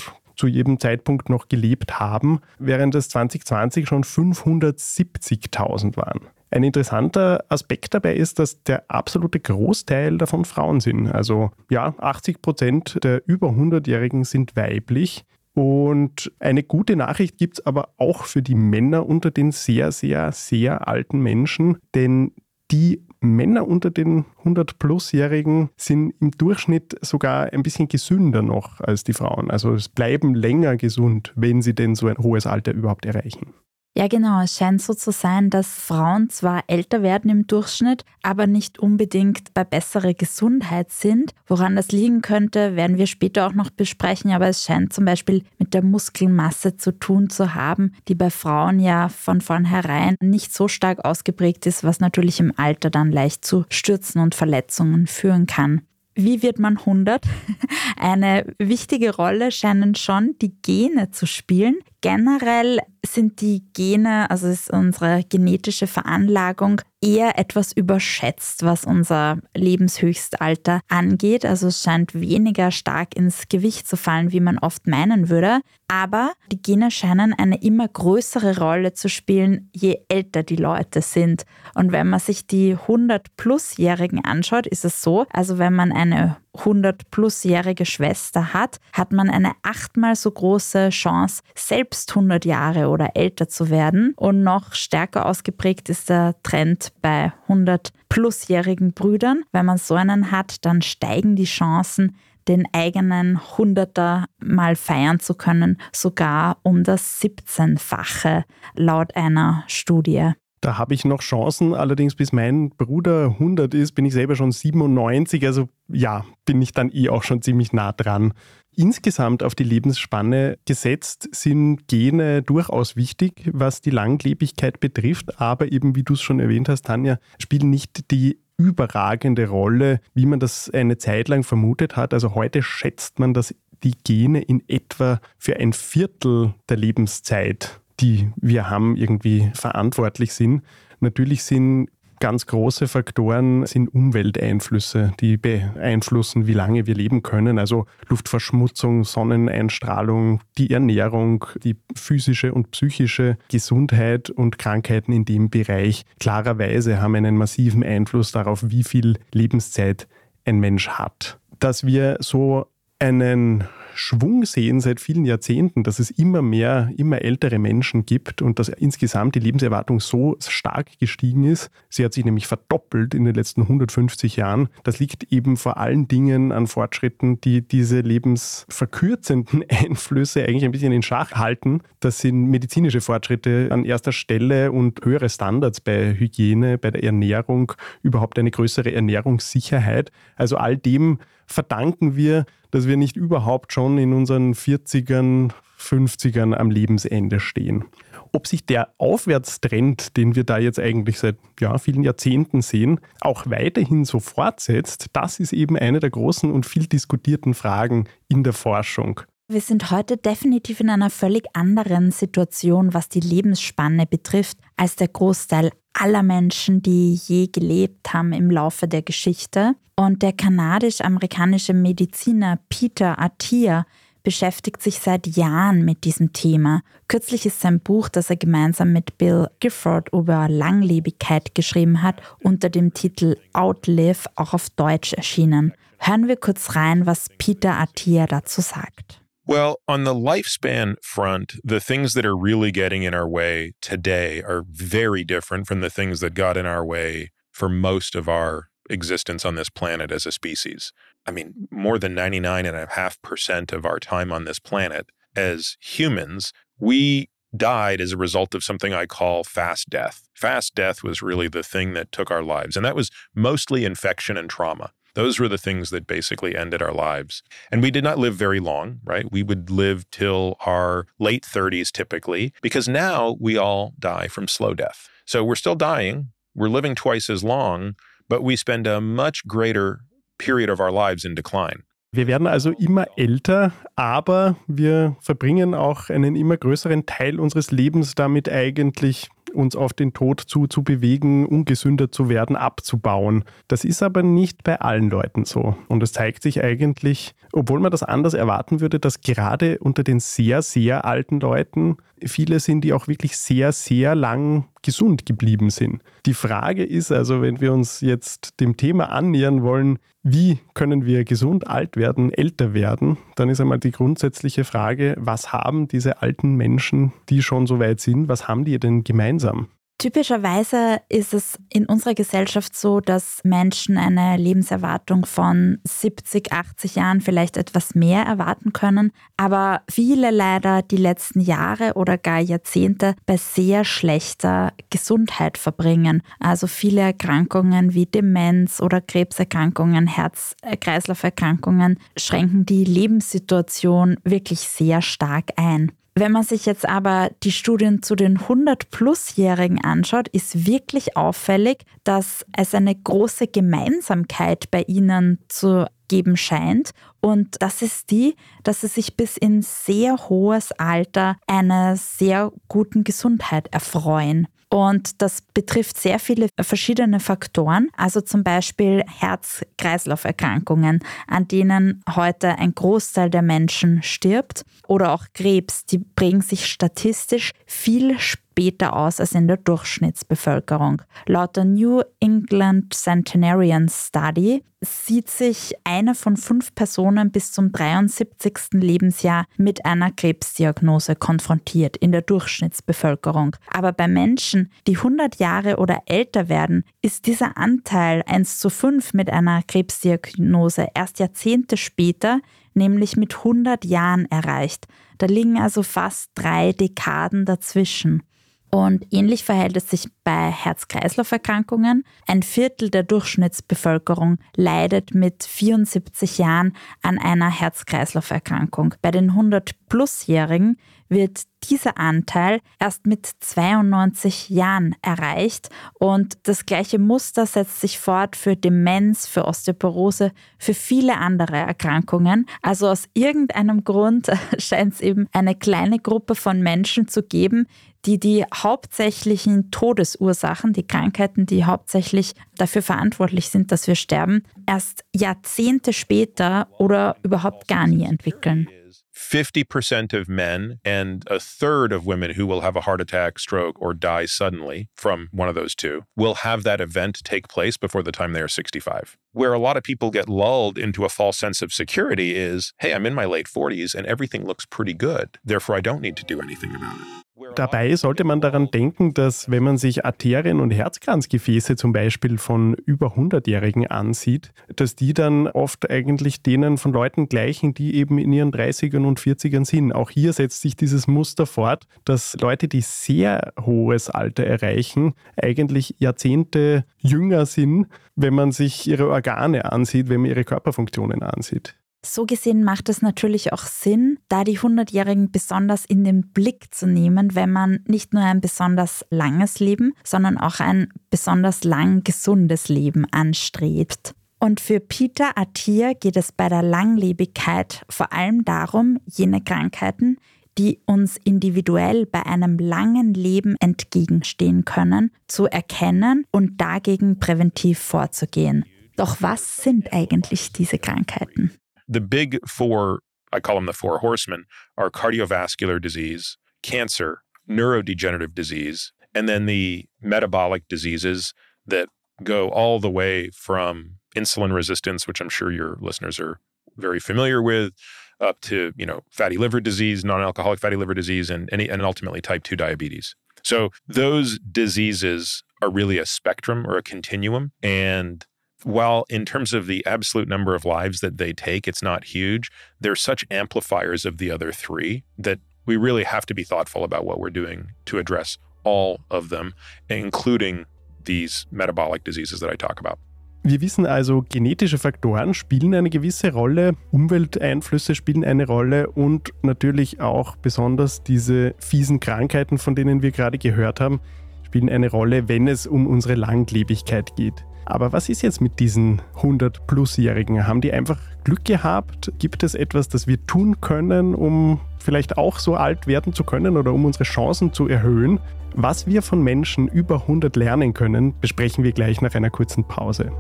zu 0.43 0.49
jedem 0.49 0.81
Zeitpunkt 0.81 1.29
noch 1.29 1.47
gelebt 1.47 2.01
haben, 2.01 2.41
während 2.59 2.97
es 2.97 3.09
2020 3.11 3.87
schon 3.87 4.03
570.000 4.03 5.97
waren. 5.97 6.23
Ein 6.51 6.65
interessanter 6.65 7.45
Aspekt 7.49 7.95
dabei 7.95 8.17
ist, 8.17 8.41
dass 8.41 8.61
der 8.65 8.91
absolute 8.91 9.39
Großteil 9.39 10.19
davon 10.19 10.45
Frauen 10.45 10.81
sind. 10.81 11.07
Also 11.07 11.53
ja, 11.71 11.95
80 11.97 12.43
Prozent 12.43 12.99
der 13.05 13.23
über 13.25 13.51
100-Jährigen 13.51 14.25
sind 14.25 14.57
weiblich. 14.57 15.25
Und 15.55 16.33
eine 16.41 16.65
gute 16.65 16.97
Nachricht 16.97 17.39
gibt 17.39 17.61
es 17.61 17.67
aber 17.67 17.91
auch 17.99 18.25
für 18.25 18.43
die 18.43 18.57
Männer 18.57 19.07
unter 19.07 19.31
den 19.31 19.53
sehr, 19.53 19.93
sehr, 19.93 20.33
sehr 20.33 20.89
alten 20.89 21.21
Menschen, 21.21 21.79
denn 21.95 22.33
die 22.73 23.07
Männer 23.23 23.67
unter 23.67 23.91
den 23.91 24.25
100-plus-Jährigen 24.45 25.71
sind 25.77 26.15
im 26.21 26.33
Durchschnitt 26.33 26.97
sogar 27.01 27.53
ein 27.53 27.63
bisschen 27.63 27.89
gesünder 27.89 28.43
noch 28.43 28.81
als 28.81 29.05
die 29.05 29.13
Frauen. 29.13 29.51
Also 29.51 29.73
es 29.75 29.89
bleiben 29.89 30.35
länger 30.35 30.77
gesund, 30.77 31.33
wenn 31.37 31.63
sie 31.63 31.75
denn 31.75 31.95
so 31.95 32.09
ein 32.09 32.19
hohes 32.19 32.47
Alter 32.47 32.73
überhaupt 32.73 33.07
erreichen. 33.07 33.55
Ja, 33.95 34.09
genau. 34.09 34.41
Es 34.41 34.57
scheint 34.57 34.81
so 34.81 34.95
zu 34.95 35.11
sein, 35.13 35.51
dass 35.51 35.69
Frauen 35.69 36.31
zwar 36.31 36.65
älter 36.67 37.03
werden 37.03 37.31
im 37.31 37.47
Durchschnitt, 37.47 38.07
aber 38.23 38.47
nicht 38.47 38.79
unbedingt 38.79 39.53
bei 39.53 39.65
besserer 39.65 40.15
Gesundheit 40.15 40.91
sind. 40.91 41.35
Woran 41.47 41.77
das 41.77 41.93
liegen 41.93 42.23
könnte, 42.23 42.75
werden 42.75 42.97
wir 42.97 43.07
später 43.07 43.47
auch 43.47 43.53
noch 43.53 43.69
besprechen, 43.69 44.31
aber 44.31 44.49
es 44.49 44.65
scheint 44.65 44.95
zum 44.95 45.05
Beispiel 45.05 45.45
mit 45.59 45.75
der 45.75 45.83
Muskelmasse 45.83 46.79
zu 46.79 46.93
tun 46.93 47.29
zu 47.29 47.55
haben, 47.55 47.93
die 48.09 48.15
bei 48.15 48.31
Frauen 48.31 48.81
ja 48.81 49.11
von 49.11 49.43
vornherein 49.43 50.17
nicht 50.23 50.55
so 50.55 50.69
stark 50.69 51.05
ausgeprägt 51.05 51.67
ist, 51.67 51.85
was 51.85 52.01
natürlich 52.01 52.41
im 52.41 52.55
Alter 52.57 52.89
dann 52.89 53.13
leicht 53.13 53.45
zu 53.45 53.67
Stürzen 53.69 54.23
und 54.23 54.35
Verletzungen 54.35 55.07
führen 55.07 55.45
kann. 55.45 55.83
Wie 56.15 56.43
wird 56.43 56.59
man 56.59 56.79
100? 56.79 57.27
Eine 57.99 58.47
wichtige 58.59 59.15
Rolle 59.15 59.51
scheinen 59.51 59.95
schon 59.95 60.35
die 60.41 60.55
Gene 60.63 61.11
zu 61.11 61.27
spielen. 61.27 61.77
Generell 62.03 62.81
sind 63.07 63.41
die 63.41 63.63
Gene, 63.73 64.29
also 64.29 64.49
ist 64.49 64.71
unsere 64.71 65.23
genetische 65.23 65.87
Veranlagung, 65.87 66.81
eher 67.01 67.39
etwas 67.39 67.73
überschätzt, 67.73 68.65
was 68.65 68.85
unser 68.85 69.39
Lebenshöchstalter 69.55 70.81
angeht. 70.89 71.45
Also 71.45 71.69
es 71.69 71.81
scheint 71.81 72.15
weniger 72.15 72.73
stark 72.73 73.17
ins 73.17 73.49
Gewicht 73.49 73.87
zu 73.87 73.97
fallen, 73.97 74.33
wie 74.33 74.41
man 74.41 74.59
oft 74.59 74.89
meinen 74.89 75.29
würde. 75.29 75.61
Aber 75.87 76.33
die 76.51 76.61
Gene 76.61 76.91
scheinen 76.91 77.35
eine 77.35 77.63
immer 77.63 77.87
größere 77.87 78.59
Rolle 78.59 78.95
zu 78.95 79.09
spielen, 79.09 79.71
je 79.73 79.99
älter 80.09 80.43
die 80.43 80.57
Leute 80.57 81.03
sind. 81.03 81.45
Und 81.75 81.93
wenn 81.93 82.09
man 82.09 82.21
sich 82.21 82.49
die 82.49 82.77
100-plus-Jährigen 82.77 84.25
anschaut, 84.25 84.67
ist 84.67 84.85
es 84.85 85.03
so, 85.03 85.27
also 85.33 85.59
wenn 85.59 85.75
man 85.75 85.93
eine 85.93 86.37
100-plus-jährige 86.57 87.87
Schwester 87.87 88.53
hat, 88.53 88.79
hat 88.93 89.13
man 89.13 89.31
eine 89.31 89.53
achtmal 89.63 90.17
so 90.17 90.31
große 90.31 90.91
Chance, 90.91 91.43
selbst 91.55 92.11
100 92.11 92.45
Jahre 92.45 92.89
oder 92.89 93.17
älter 93.17 93.49
zu 93.49 93.71
werden. 93.71 94.13
Und 94.17 94.43
noch 94.43 94.75
stärker 94.75 95.27
ausgeprägt 95.27 95.89
ist 95.89 96.11
der 96.11 96.35
Trend 96.43 96.93
bei 97.01 97.33
100-plus-jährigen 97.49 98.93
Brüdern. 98.93 99.43
Wenn 99.53 99.67
man 99.67 99.79
so 99.79 99.95
einen 99.95 100.31
hat, 100.31 100.65
dann 100.65 100.83
steigen 100.83 101.37
die 101.37 101.45
Chancen, 101.45 102.17
den 102.49 102.67
eigenen 102.73 103.41
Hunderter 103.57 104.27
mal 104.41 104.77
feiern 104.77 105.21
zu 105.21 105.35
können, 105.35 105.79
sogar 105.93 106.59
um 106.63 106.83
das 106.83 107.21
17-fache 107.23 108.45
laut 108.75 109.17
einer 109.17 109.65
Studie. 109.69 110.33
Da 110.63 110.79
habe 110.79 110.95
ich 110.95 111.05
noch 111.05 111.23
Chancen, 111.23 111.75
allerdings 111.75 112.15
bis 112.15 112.33
mein 112.33 112.71
Bruder 112.71 113.31
100 113.31 113.75
ist, 113.75 113.97
bin 113.97 114.05
ich 114.05 114.13
selber 114.13 114.37
schon 114.37 114.53
97, 114.53 115.45
also 115.45 115.69
ja, 115.89 116.25
bin 116.45 116.63
ich 116.63 116.71
dann 116.71 116.89
eh 116.93 117.09
auch 117.09 117.25
schon 117.25 117.43
ziemlich 117.43 117.73
nah 117.73 117.91
dran. 117.91 118.33
Insgesamt 118.71 119.43
auf 119.43 119.57
die 119.57 119.65
Lebensspanne 119.65 120.59
gesetzt 120.65 121.29
sind 121.33 121.89
Gene 121.89 122.43
durchaus 122.43 122.95
wichtig, 122.95 123.51
was 123.53 123.81
die 123.81 123.91
Langlebigkeit 123.91 124.79
betrifft, 124.79 125.41
aber 125.41 125.73
eben 125.73 125.97
wie 125.97 126.05
du 126.05 126.13
es 126.13 126.23
schon 126.23 126.39
erwähnt 126.39 126.69
hast, 126.69 126.87
Tanja, 126.87 127.19
spielen 127.41 127.69
nicht 127.69 128.13
die 128.13 128.39
überragende 128.57 129.49
Rolle, 129.49 130.01
wie 130.15 130.27
man 130.27 130.39
das 130.39 130.71
eine 130.71 130.97
Zeit 130.97 131.27
lang 131.27 131.43
vermutet 131.43 131.97
hat. 131.97 132.15
Also 132.15 132.37
heute 132.37 132.63
schätzt 132.63 133.19
man, 133.19 133.35
dass 133.35 133.53
die 133.83 133.97
Gene 134.05 134.41
in 134.41 134.63
etwa 134.69 135.21
für 135.39 135.57
ein 135.57 135.73
Viertel 135.73 136.55
der 136.69 136.77
Lebenszeit 136.77 137.82
die 138.01 138.31
wir 138.37 138.71
haben, 138.71 138.97
irgendwie 138.97 139.51
verantwortlich 139.55 140.33
sind. 140.33 140.63
Natürlich 141.01 141.45
sind 141.45 141.89
ganz 142.23 142.47
große 142.47 142.87
Faktoren 142.87 143.67
sind 143.67 143.93
Umwelteinflüsse, 143.93 145.13
die 145.19 145.37
beeinflussen, 145.37 146.47
wie 146.47 146.53
lange 146.53 146.87
wir 146.87 146.95
leben 146.95 147.25
können. 147.25 147.59
Also 147.59 147.87
Luftverschmutzung, 148.09 149.03
Sonneneinstrahlung, 149.03 150.41
die 150.57 150.71
Ernährung, 150.71 151.45
die 151.65 151.75
physische 151.97 152.55
und 152.55 152.71
psychische 152.71 153.39
Gesundheit 153.49 154.31
und 154.31 154.57
Krankheiten 154.57 155.11
in 155.11 155.25
dem 155.25 155.51
Bereich 155.51 156.05
klarerweise 156.21 157.03
haben 157.03 157.17
einen 157.17 157.37
massiven 157.37 157.83
Einfluss 157.83 158.31
darauf, 158.31 158.71
wie 158.71 158.85
viel 158.85 159.19
Lebenszeit 159.33 160.07
ein 160.45 160.61
Mensch 160.61 160.91
hat. 160.91 161.41
Dass 161.59 161.85
wir 161.85 162.19
so 162.21 162.69
einen 163.01 163.65
Schwung 163.95 164.45
sehen 164.45 164.81
seit 164.81 165.01
vielen 165.01 165.25
Jahrzehnten, 165.25 165.83
dass 165.83 165.99
es 165.99 166.11
immer 166.11 166.43
mehr, 166.43 166.91
immer 166.97 167.23
ältere 167.23 167.59
Menschen 167.59 168.07
gibt 168.07 168.43
und 168.43 168.59
dass 168.59 168.69
insgesamt 168.69 169.35
die 169.35 169.41
Lebenserwartung 169.41 170.01
so 170.01 170.37
stark 170.41 170.99
gestiegen 170.99 171.45
ist. 171.45 171.71
Sie 171.89 172.05
hat 172.05 172.13
sich 172.13 172.25
nämlich 172.25 172.47
verdoppelt 172.47 173.15
in 173.15 173.25
den 173.25 173.35
letzten 173.35 173.63
150 173.63 174.37
Jahren. 174.37 174.69
Das 174.85 174.99
liegt 174.99 175.33
eben 175.33 175.57
vor 175.57 175.77
allen 175.77 176.09
Dingen 176.09 176.53
an 176.53 176.67
Fortschritten, 176.67 177.41
die 177.41 177.67
diese 177.67 178.01
lebensverkürzenden 178.01 179.65
Einflüsse 179.69 180.45
eigentlich 180.45 180.65
ein 180.65 180.73
bisschen 180.73 180.93
in 180.93 181.03
Schach 181.03 181.33
halten. 181.33 181.81
Das 182.01 182.19
sind 182.19 182.47
medizinische 182.47 183.01
Fortschritte 183.01 183.69
an 183.71 183.85
erster 183.85 184.13
Stelle 184.13 184.73
und 184.73 185.05
höhere 185.05 185.29
Standards 185.29 185.81
bei 185.81 186.15
Hygiene, 186.15 186.79
bei 186.79 186.91
der 186.91 187.05
Ernährung, 187.05 187.73
überhaupt 188.03 188.39
eine 188.39 188.51
größere 188.51 188.93
Ernährungssicherheit. 188.93 190.11
Also 190.37 190.57
all 190.57 190.77
dem 190.77 191.19
verdanken 191.47 192.17
wir, 192.17 192.47
dass 192.73 192.89
wir 192.89 192.97
nicht 192.97 193.17
überhaupt 193.17 193.73
schon 193.73 193.99
in 193.99 194.13
unseren 194.13 194.55
40ern, 194.55 195.53
50ern 195.79 196.55
am 196.55 196.71
Lebensende 196.71 197.39
stehen. 197.39 197.85
Ob 198.33 198.47
sich 198.47 198.65
der 198.65 198.89
Aufwärtstrend, 198.99 200.17
den 200.17 200.35
wir 200.35 200.45
da 200.45 200.59
jetzt 200.59 200.81
eigentlich 200.81 201.19
seit 201.19 201.37
ja, 201.61 201.77
vielen 201.79 202.03
Jahrzehnten 202.03 202.63
sehen, 202.63 202.99
auch 203.21 203.45
weiterhin 203.47 204.05
so 204.05 204.21
fortsetzt, 204.21 205.07
das 205.13 205.39
ist 205.39 205.53
eben 205.53 205.77
eine 205.77 206.01
der 206.01 206.11
großen 206.11 206.51
und 206.51 206.65
viel 206.65 206.87
diskutierten 206.87 207.55
Fragen 207.55 208.09
in 208.29 208.43
der 208.43 208.55
Forschung. 208.55 209.21
Wir 209.53 209.61
sind 209.61 209.91
heute 209.91 210.17
definitiv 210.17 210.81
in 210.81 210.89
einer 210.89 211.11
völlig 211.11 211.45
anderen 211.53 212.11
Situation, 212.11 212.95
was 212.95 213.11
die 213.11 213.21
Lebensspanne 213.21 214.07
betrifft, 214.07 214.57
als 214.79 214.97
der 214.97 215.09
Großteil 215.09 215.73
aller 215.93 216.23
Menschen, 216.23 216.81
die 216.81 217.13
je 217.13 217.49
gelebt 217.49 218.15
haben 218.15 218.33
im 218.33 218.51
Laufe 218.51 218.89
der 218.89 219.03
Geschichte. 219.03 219.75
Und 219.95 220.23
der 220.23 220.33
kanadisch-amerikanische 220.33 221.75
Mediziner 221.75 222.61
Peter 222.71 223.21
Attia 223.21 223.85
beschäftigt 224.23 224.81
sich 224.81 225.01
seit 225.01 225.27
Jahren 225.27 225.85
mit 225.85 226.05
diesem 226.05 226.33
Thema. 226.33 226.81
Kürzlich 227.07 227.45
ist 227.45 227.61
sein 227.61 227.81
Buch, 227.81 228.09
das 228.09 228.31
er 228.31 228.37
gemeinsam 228.37 228.95
mit 228.95 229.19
Bill 229.19 229.49
Gifford 229.61 230.09
über 230.15 230.49
Langlebigkeit 230.49 231.55
geschrieben 231.55 232.01
hat, 232.01 232.23
unter 232.43 232.71
dem 232.71 232.95
Titel 232.95 233.37
Outlive 233.53 234.31
auch 234.35 234.55
auf 234.55 234.71
Deutsch 234.71 235.13
erschienen. 235.13 235.75
Hören 235.99 236.27
wir 236.27 236.37
kurz 236.37 236.75
rein, 236.75 237.05
was 237.05 237.27
Peter 237.37 237.79
Attia 237.79 238.27
dazu 238.27 238.63
sagt. 238.63 239.22
Well, 239.53 239.83
on 239.87 240.05
the 240.05 240.15
lifespan 240.15 240.95
front, 241.03 241.57
the 241.63 241.79
things 241.79 242.15
that 242.15 242.25
are 242.25 242.35
really 242.35 242.73
getting 242.73 243.03
in 243.03 243.13
our 243.13 243.29
way 243.29 243.75
today 243.83 244.41
are 244.41 244.65
very 244.67 245.25
different 245.25 245.67
from 245.67 245.83
the 245.83 245.91
things 245.91 246.21
that 246.21 246.33
got 246.33 246.57
in 246.57 246.65
our 246.65 246.83
way 246.83 247.33
for 247.51 247.69
most 247.69 248.15
of 248.15 248.31
our 248.31 248.69
existence 248.89 249.45
on 249.45 249.55
this 249.55 249.69
planet 249.69 250.11
as 250.11 250.25
a 250.25 250.33
species. 250.33 250.95
I 251.27 251.33
mean, 251.33 251.69
more 251.71 251.99
than 251.99 252.15
99.5% 252.15 253.73
of 253.75 253.85
our 253.85 254.01
time 254.01 254.33
on 254.33 254.47
this 254.47 254.59
planet 254.59 255.11
as 255.37 255.77
humans, 255.83 256.55
we 256.79 257.29
died 257.55 258.01
as 258.01 258.13
a 258.13 258.17
result 258.17 258.55
of 258.55 258.65
something 258.65 258.95
I 258.95 259.05
call 259.05 259.45
fast 259.45 259.91
death. 259.91 260.31
Fast 260.33 260.75
death 260.75 261.03
was 261.03 261.21
really 261.21 261.49
the 261.49 261.63
thing 261.63 261.93
that 261.93 262.11
took 262.11 262.31
our 262.31 262.43
lives, 262.43 262.75
and 262.75 262.87
that 262.87 262.97
was 262.97 263.11
mostly 263.35 263.85
infection 263.85 264.39
and 264.39 264.49
trauma. 264.49 264.93
Those 265.15 265.39
were 265.39 265.49
the 265.49 265.59
things 265.59 265.91
that 265.91 266.07
basically 266.07 266.57
ended 266.57 266.81
our 266.81 266.93
lives. 266.93 267.43
And 267.71 267.83
we 267.83 267.91
did 267.91 268.05
not 268.05 268.19
live 268.19 268.35
very 268.35 268.61
long, 268.61 269.01
right? 269.05 269.31
We 269.31 269.43
would 269.43 269.71
live 269.71 270.11
till 270.11 270.57
our 270.65 271.07
late 271.19 271.45
30s 271.45 271.91
typically, 271.91 272.53
because 272.63 272.89
now 272.89 273.37
we 273.39 273.59
all 273.59 273.93
die 273.99 274.29
from 274.29 274.49
slow 274.49 274.75
death. 274.75 275.09
So 275.27 275.45
we're 275.45 275.55
still 275.55 275.75
dying, 275.75 276.33
we're 276.55 276.69
living 276.69 276.95
twice 276.95 277.29
as 277.29 277.45
long, 277.45 277.95
but 278.29 278.43
we 278.43 278.57
spend 278.57 278.87
a 278.87 279.01
much 279.01 279.47
greater 279.47 280.01
period 280.39 280.71
of 280.71 280.81
our 280.81 280.91
lives 280.91 281.25
in 281.25 281.35
decline. 281.35 281.83
Wir 282.15 282.27
werden 282.27 282.47
also 282.47 282.73
immer 282.73 283.07
älter, 283.17 283.73
aber 283.97 284.57
wir 284.67 285.17
verbringen 285.21 285.75
auch 285.75 286.11
einen 286.11 286.37
immer 286.37 286.59
größeren 286.59 287.07
Teil 287.07 287.41
unseres 287.41 287.71
Lebens 287.71 288.15
damit 288.15 288.51
eigentlich 288.51 289.29
uns 289.53 289.77
auf 289.77 289.93
den 289.93 290.13
Tod 290.13 290.41
zu, 290.41 290.67
zu 290.67 290.83
bewegen, 290.83 291.47
ungesünder 291.47 292.11
zu 292.11 292.29
werden, 292.29 292.57
abzubauen. 292.57 293.45
Das 293.69 293.85
ist 293.85 294.03
aber 294.03 294.23
nicht 294.23 294.65
bei 294.65 294.81
allen 294.81 295.11
Leuten 295.11 295.45
so. 295.45 295.77
Und 295.89 296.03
es 296.03 296.13
zeigt 296.13 296.43
sich 296.43 296.63
eigentlich, 296.63 297.35
obwohl 297.53 297.81
man 297.81 297.91
das 297.91 298.03
anders 298.03 298.35
erwarten 298.35 298.81
würde, 298.81 298.99
dass 298.99 299.21
gerade 299.21 299.79
unter 299.79 300.03
den 300.03 300.21
sehr, 300.21 300.63
sehr 300.63 301.05
alten 301.05 301.41
Leuten 301.41 301.97
viele 302.27 302.61
sind, 302.61 302.83
die 302.83 302.93
auch 302.93 303.09
wirklich 303.09 303.37
sehr, 303.37 303.73
sehr 303.73 304.15
lang 304.15 304.65
gesund 304.83 305.27
geblieben 305.27 305.71
sind. 305.71 306.03
Die 306.27 306.35
Frage 306.35 306.85
ist 306.85 307.13
also, 307.13 307.43
wenn 307.43 307.61
wir 307.61 307.73
uns 307.73 308.01
jetzt 308.01 308.61
dem 308.61 308.77
Thema 308.77 309.11
annähern 309.11 309.63
wollen, 309.63 309.99
wie 310.23 310.59
können 310.75 311.05
wir 311.05 311.25
gesund 311.25 311.67
alt 311.67 311.97
werden, 311.97 312.33
älter 312.33 312.75
werden, 312.75 313.19
dann 313.35 313.49
ist 313.49 313.61
einmal 313.61 313.79
die 313.79 313.91
grundsätzliche 313.91 314.65
Frage, 314.65 315.17
was 315.19 315.53
haben 315.53 315.89
diese 315.89 316.23
alten 316.23 316.55
Menschen, 316.55 317.13
die 317.29 317.43
schon 317.43 317.67
so 317.67 317.81
weit 317.81 318.01
sind, 318.01 318.29
was 318.29 318.49
haben 318.49 318.65
die 318.65 318.79
denn 318.79 319.05
gemeinsam? 319.05 319.69
Typischerweise 320.03 321.01
ist 321.09 321.33
es 321.33 321.61
in 321.73 321.87
unserer 321.87 322.15
Gesellschaft 322.15 322.75
so, 322.75 322.99
dass 322.99 323.39
Menschen 323.45 323.97
eine 323.97 324.37
Lebenserwartung 324.37 325.25
von 325.27 325.79
70, 325.85 326.53
80 326.53 326.97
Jahren 326.97 327.21
vielleicht 327.21 327.57
etwas 327.57 327.95
mehr 327.95 328.25
erwarten 328.25 328.73
können, 328.73 329.13
aber 329.37 329.83
viele 329.89 330.33
leider 330.33 330.83
die 330.83 330.97
letzten 330.97 331.39
Jahre 331.39 331.93
oder 331.95 332.19
gar 332.19 332.41
Jahrzehnte 332.41 333.15
bei 333.27 333.37
sehr 333.37 333.85
schlechter 333.85 334.73
Gesundheit 334.91 335.57
verbringen. 335.57 336.25
Also 336.41 336.67
viele 336.67 337.03
Erkrankungen 337.03 337.95
wie 337.95 338.07
Demenz 338.07 338.81
oder 338.81 339.01
Krebserkrankungen, 339.01 340.09
Herz-Kreislauf-Erkrankungen 340.09 342.01
schränken 342.17 342.67
die 342.67 342.83
Lebenssituation 342.83 344.17
wirklich 344.25 344.63
sehr 344.63 345.01
stark 345.01 345.51
ein. 345.55 345.93
Wenn 346.15 346.33
man 346.33 346.43
sich 346.43 346.67
jetzt 346.67 346.87
aber 346.87 347.31
die 347.43 347.53
Studien 347.53 348.03
zu 348.03 348.15
den 348.15 348.39
100-Plus-Jährigen 348.39 349.83
anschaut, 349.83 350.29
ist 350.29 350.67
wirklich 350.67 351.17
auffällig, 351.17 351.85
dass 352.05 352.45
es 352.55 352.75
eine 352.75 352.95
große 352.95 353.47
Gemeinsamkeit 353.47 354.71
bei 354.71 354.83
ihnen 354.83 355.39
zu 355.49 355.87
geben 356.09 356.37
scheint. 356.37 356.91
Und 357.21 357.57
das 357.63 357.81
ist 357.81 358.11
die, 358.11 358.37
dass 358.63 358.83
sie 358.83 358.89
sich 358.89 359.17
bis 359.17 359.39
in 359.39 359.63
sehr 359.63 360.29
hohes 360.29 360.73
Alter 360.73 361.39
einer 361.47 361.97
sehr 361.97 362.53
guten 362.69 363.05
Gesundheit 363.05 363.73
erfreuen. 363.73 364.49
Und 364.73 365.21
das 365.21 365.43
betrifft 365.53 366.01
sehr 366.01 366.19
viele 366.19 366.49
verschiedene 366.59 367.21
Faktoren, 367.21 367.91
also 367.95 368.23
zum 368.23 368.43
Beispiel 368.43 369.05
Herz-Kreislauf-Erkrankungen, 369.07 371.01
an 371.27 371.47
denen 371.47 372.03
heute 372.17 372.59
ein 372.59 372.75
Großteil 372.75 373.29
der 373.29 373.43
Menschen 373.43 374.03
stirbt, 374.03 374.65
oder 374.89 375.13
auch 375.13 375.27
Krebs, 375.35 375.85
die 375.85 375.99
prägen 375.99 376.41
sich 376.41 376.67
statistisch 376.67 377.53
viel 377.67 378.19
später 378.19 378.52
aus 378.81 379.21
als 379.21 379.33
in 379.33 379.49
der 379.49 379.57
Durchschnittsbevölkerung. 379.57 381.03
Laut 381.27 381.57
der 381.57 381.65
New 381.65 382.03
England 382.21 382.95
Centenarian 382.95 383.89
Study 383.89 384.63
sieht 384.83 385.31
sich 385.31 385.75
eine 385.85 386.15
von 386.15 386.37
fünf 386.37 386.75
Personen 386.75 387.31
bis 387.31 387.53
zum 387.53 387.73
73. 387.73 388.73
Lebensjahr 388.73 389.47
mit 389.57 389.85
einer 389.85 390.11
Krebsdiagnose 390.11 391.15
konfrontiert 391.15 391.97
in 391.97 392.13
der 392.13 392.23
Durchschnittsbevölkerung. 392.23 393.57
Aber 393.71 393.93
bei 393.93 394.09
Menschen, 394.09 394.71
die 394.87 394.97
100 394.97 395.37
Jahre 395.37 395.77
oder 395.77 396.03
älter 396.07 396.49
werden, 396.49 396.85
ist 397.01 397.27
dieser 397.27 397.57
Anteil 397.57 398.23
1 398.27 398.59
zu 398.59 398.71
5 398.71 399.15
mit 399.15 399.31
einer 399.31 399.63
Krebsdiagnose 399.63 400.89
erst 400.95 401.21
Jahrzehnte 401.21 401.77
später, 401.77 402.41
nämlich 402.75 403.17
mit 403.17 403.37
100 403.37 403.85
Jahren 403.85 404.29
erreicht. 404.31 404.89
Da 405.19 405.27
liegen 405.27 405.61
also 405.61 405.83
fast 405.83 406.33
drei 406.35 406.73
Dekaden 406.73 407.45
dazwischen. 407.45 408.25
Und 408.75 409.07
ähnlich 409.11 409.45
verhält 409.45 409.77
es 409.77 409.91
sich 409.91 410.09
bei 410.25 410.51
Herz-Kreislauf-Erkrankungen. 410.51 412.05
Ein 412.27 412.43
Viertel 412.43 412.89
der 412.89 413.03
Durchschnittsbevölkerung 413.03 414.39
leidet 414.57 415.15
mit 415.15 415.45
74 415.45 416.39
Jahren 416.39 416.75
an 417.03 417.19
einer 417.19 417.51
Herz-Kreislauf-Erkrankung. 417.51 418.95
Bei 419.03 419.11
den 419.11 419.33
100-Plus-Jährigen 419.33 420.79
wird 421.11 421.43
dieser 421.65 421.99
Anteil 421.99 422.61
erst 422.81 423.07
mit 423.07 423.29
92 423.41 424.49
Jahren 424.49 424.97
erreicht 425.03 425.69
und 425.95 426.39
das 426.45 426.67
gleiche 426.67 426.99
Muster 426.99 427.47
setzt 427.47 427.81
sich 427.81 427.99
fort 427.99 428.35
für 428.35 428.57
Demenz, 428.57 429.27
für 429.27 429.45
Osteoporose, 429.45 430.33
für 430.59 430.75
viele 430.75 431.19
andere 431.19 431.57
Erkrankungen. 431.57 432.47
Also 432.63 432.89
aus 432.89 433.05
irgendeinem 433.15 433.85
Grund 433.85 434.31
scheint 434.59 434.95
es 434.95 435.01
eben 435.01 435.29
eine 435.33 435.55
kleine 435.55 435.99
Gruppe 435.99 436.35
von 436.35 436.63
Menschen 436.63 437.07
zu 437.07 437.23
geben, 437.23 437.67
die 438.05 438.19
die 438.19 438.45
hauptsächlichen 438.53 439.71
Todesursachen, 439.71 440.73
die 440.73 440.87
Krankheiten, 440.87 441.47
die 441.47 441.65
hauptsächlich 441.65 442.33
dafür 442.57 442.83
verantwortlich 442.83 443.49
sind, 443.49 443.71
dass 443.71 443.87
wir 443.87 443.95
sterben, 443.95 444.43
erst 444.67 445.05
Jahrzehnte 445.15 445.93
später 445.93 446.69
oder 446.79 447.17
überhaupt 447.23 447.69
gar 447.69 447.87
nie 447.87 448.05
entwickeln. 448.05 448.69
50% 449.15 450.15
of 450.15 450.29
men 450.29 450.79
and 450.85 451.25
a 451.31 451.39
third 451.39 451.93
of 451.93 452.07
women 452.07 452.33
who 452.33 452.47
will 452.47 452.63
have 452.63 452.77
a 452.77 452.83
heart 452.83 453.01
attack, 453.01 453.39
stroke, 453.39 453.81
or 453.81 453.95
die 453.95 454.27
suddenly 454.27 454.89
from 454.95 455.29
one 455.33 455.49
of 455.49 455.55
those 455.55 455.75
two 455.75 456.03
will 456.17 456.35
have 456.37 456.65
that 456.65 456.81
event 456.81 457.23
take 457.23 457.49
place 457.49 457.77
before 457.77 458.03
the 458.03 458.13
time 458.13 458.33
they 458.33 458.41
are 458.41 458.49
65. 458.49 459.17
Where 459.33 459.53
a 459.53 459.59
lot 459.59 459.77
of 459.77 459.83
people 459.83 460.11
get 460.11 460.29
lulled 460.29 460.79
into 460.79 461.05
a 461.05 461.09
false 461.09 461.39
sense 461.39 461.63
of 461.63 461.73
security 461.73 462.37
is 462.37 462.73
hey, 462.79 462.95
I'm 462.95 463.07
in 463.07 463.15
my 463.15 463.25
late 463.25 463.47
40s 463.47 463.95
and 463.95 464.07
everything 464.07 464.45
looks 464.45 464.67
pretty 464.67 464.95
good. 464.95 465.39
Therefore, 465.45 465.77
I 465.77 465.81
don't 465.81 466.01
need 466.01 466.17
to 466.17 466.25
do 466.25 466.41
anything 466.41 466.75
about 466.75 466.97
it. 466.97 467.22
Dabei 467.55 467.97
sollte 467.97 468.25
man 468.25 468.41
daran 468.41 468.71
denken, 468.71 469.15
dass 469.15 469.51
wenn 469.51 469.63
man 469.63 469.79
sich 469.79 470.05
Arterien- 470.05 470.61
und 470.61 470.71
Herzkranzgefäße 470.71 471.77
zum 471.77 471.93
Beispiel 471.93 472.39
von 472.39 472.75
über 472.75 473.15
100-Jährigen 473.17 473.87
ansieht, 473.87 474.53
dass 474.77 474.97
die 474.97 475.15
dann 475.15 475.49
oft 475.49 475.91
eigentlich 475.91 476.43
denen 476.43 476.77
von 476.77 476.93
Leuten 476.93 477.29
gleichen, 477.29 477.73
die 477.75 477.95
eben 477.95 478.19
in 478.19 478.33
ihren 478.33 478.53
30ern 478.53 479.07
und 479.07 479.19
40ern 479.19 479.65
sind. 479.65 479.93
Auch 479.93 480.11
hier 480.11 480.33
setzt 480.33 480.61
sich 480.61 480.77
dieses 480.77 481.07
Muster 481.07 481.47
fort, 481.47 481.87
dass 482.05 482.37
Leute, 482.41 482.69
die 482.69 482.83
sehr 482.83 483.53
hohes 483.61 484.11
Alter 484.11 484.45
erreichen, 484.45 485.15
eigentlich 485.37 485.97
Jahrzehnte 485.99 486.85
jünger 486.99 487.47
sind, 487.47 487.87
wenn 488.15 488.35
man 488.35 488.53
sich 488.53 488.87
ihre 488.87 489.09
Organe 489.09 489.73
ansieht, 489.73 490.09
wenn 490.09 490.21
man 490.21 490.31
ihre 490.31 490.45
Körperfunktionen 490.45 491.23
ansieht. 491.23 491.77
So 492.05 492.27
gesehen 492.27 492.65
macht 492.65 492.89
es 492.89 493.01
natürlich 493.01 493.53
auch 493.53 493.63
Sinn, 493.63 494.19
da 494.29 494.43
die 494.43 494.59
100-Jährigen 494.59 495.31
besonders 495.31 495.85
in 495.85 496.03
den 496.03 496.33
Blick 496.33 496.75
zu 496.75 496.87
nehmen, 496.87 497.37
wenn 497.37 497.53
man 497.53 497.81
nicht 497.87 498.13
nur 498.13 498.25
ein 498.25 498.41
besonders 498.41 499.07
langes 499.11 499.61
Leben, 499.61 499.95
sondern 500.03 500.37
auch 500.37 500.59
ein 500.59 500.89
besonders 501.11 501.63
lang 501.63 502.03
gesundes 502.03 502.69
Leben 502.69 503.07
anstrebt. 503.13 504.15
Und 504.41 504.61
für 504.61 504.81
Peter 504.81 505.39
Attier 505.39 505.95
geht 505.95 506.17
es 506.17 506.33
bei 506.33 506.49
der 506.49 506.63
Langlebigkeit 506.63 507.83
vor 507.89 508.13
allem 508.13 508.45
darum, 508.45 508.99
jene 509.07 509.41
Krankheiten, 509.41 510.17
die 510.59 510.81
uns 510.85 511.17
individuell 511.23 512.07
bei 512.07 512.27
einem 512.27 512.59
langen 512.59 513.15
Leben 513.15 513.55
entgegenstehen 513.61 514.65
können, 514.65 515.13
zu 515.29 515.47
erkennen 515.47 516.25
und 516.33 516.61
dagegen 516.61 517.21
präventiv 517.21 517.79
vorzugehen. 517.79 518.65
Doch 518.97 519.23
was 519.23 519.63
sind 519.63 519.93
eigentlich 519.93 520.53
diese 520.53 520.79
Krankheiten? 520.79 521.53
The 521.93 522.01
big 522.01 522.39
four, 522.49 523.01
I 523.33 523.41
call 523.41 523.55
them 523.57 523.67
the 523.67 523.73
four 523.73 523.99
horsemen, 523.99 524.45
are 524.77 524.91
cardiovascular 524.91 525.81
disease, 525.81 526.37
cancer, 526.63 527.23
neurodegenerative 527.49 528.35
disease, 528.35 528.93
and 529.15 529.29
then 529.29 529.47
the 529.47 529.87
metabolic 530.01 530.69
diseases 530.69 531.35
that 531.67 531.89
go 532.23 532.49
all 532.51 532.79
the 532.79 532.91
way 532.91 533.31
from 533.31 533.97
insulin 534.17 534.53
resistance, 534.53 535.07
which 535.07 535.21
I'm 535.21 535.29
sure 535.29 535.51
your 535.51 535.77
listeners 535.81 536.19
are 536.21 536.39
very 536.77 537.01
familiar 537.01 537.43
with, 537.43 537.73
up 538.21 538.41
to 538.43 538.73
you 538.77 538.87
know 538.87 539.01
fatty 539.11 539.37
liver 539.37 539.61
disease, 539.61 540.05
non-alcoholic 540.05 540.61
fatty 540.61 540.77
liver 540.77 540.95
disease, 540.95 541.31
and 541.31 541.49
any 541.53 541.69
and 541.69 541.83
ultimately 541.83 542.21
type 542.21 542.43
two 542.45 542.57
diabetes. 542.57 543.15
So 543.43 543.71
those 543.87 544.39
diseases 544.39 545.43
are 545.61 545.71
really 545.71 545.99
a 545.99 546.07
spectrum 546.07 546.67
or 546.67 546.77
a 546.77 546.83
continuum, 546.83 547.53
and 547.63 548.25
while 548.65 549.05
in 549.09 549.25
terms 549.25 549.53
of 549.53 549.67
the 549.67 549.85
absolute 549.87 550.29
number 550.29 550.55
of 550.55 550.65
lives 550.65 551.01
that 551.01 551.19
they 551.19 551.33
take, 551.33 551.67
it's 551.67 551.83
not 551.83 552.05
huge, 552.05 552.51
they're 552.81 552.97
such 552.97 553.25
amplifiers 553.31 554.05
of 554.05 554.19
the 554.19 554.31
other 554.31 554.53
three 554.53 555.05
that 555.19 555.39
we 555.67 555.77
really 555.77 556.05
have 556.05 556.27
to 556.27 556.35
be 556.35 556.45
thoughtful 556.45 556.85
about 556.85 557.05
what 557.05 557.19
we're 557.19 557.31
doing 557.31 557.73
to 557.87 557.99
address 557.99 558.39
all 558.65 559.01
of 559.11 559.29
them, 559.29 559.55
including 559.89 560.67
these 561.05 561.47
metabolic 561.51 562.05
diseases 562.05 562.41
that 562.41 562.51
I 562.51 562.57
talk 562.57 562.81
about. 562.81 562.99
Wir 563.45 563.61
wissen 563.61 563.87
also, 563.87 564.23
genetische 564.23 564.79
Faktoren 564.79 565.35
spielen 565.35 565.75
eine 565.75 565.91
gewisse 565.91 566.33
Rolle, 566.33 566.75
Umwelteinflüsse 566.93 567.97
spielen 567.97 568.25
eine 568.25 568.47
Rolle 568.47 568.89
und 568.89 569.31
natürlich 569.43 570.01
auch 570.01 570.37
besonders 570.37 571.03
diese 571.03 571.57
fiesen 571.59 571.99
Krankheiten, 571.99 572.57
von 572.57 572.77
denen 572.77 573.03
wir 573.03 573.11
gerade 573.11 573.39
gehört 573.39 573.81
haben, 573.81 574.01
spielen 574.45 574.69
eine 574.69 574.89
Rolle, 574.89 575.29
wenn 575.29 575.49
es 575.49 575.67
um 575.67 575.89
unsere 575.89 576.15
Langlebigkeit 576.15 577.17
geht. 577.17 577.45
Aber 577.65 577.93
was 577.93 578.09
ist 578.09 578.23
jetzt 578.23 578.41
mit 578.41 578.59
diesen 578.61 579.01
100-Plus-Jährigen? 579.17 580.47
Haben 580.47 580.61
die 580.61 580.73
einfach 580.73 580.99
Glück 581.25 581.45
gehabt? 581.45 582.13
Gibt 582.19 582.43
es 582.43 582.55
etwas, 582.55 582.89
das 582.89 583.07
wir 583.07 583.25
tun 583.27 583.61
können, 583.61 584.15
um 584.15 584.61
vielleicht 584.79 585.17
auch 585.17 585.39
so 585.39 585.55
alt 585.55 585.87
werden 585.87 586.13
zu 586.13 586.25
können 586.25 586.57
oder 586.57 586.73
um 586.73 586.85
unsere 586.85 587.05
Chancen 587.05 587.53
zu 587.53 587.69
erhöhen? 587.69 588.19
Was 588.55 588.87
wir 588.87 589.03
von 589.03 589.23
Menschen 589.23 589.69
über 589.69 590.03
100 590.03 590.37
lernen 590.37 590.75
können, 590.75 591.15
besprechen 591.21 591.65
wir 591.65 591.73
gleich 591.73 592.01
nach 592.03 592.15
einer 592.15 592.31
kurzen 592.31 592.65
Pause. 592.65 593.13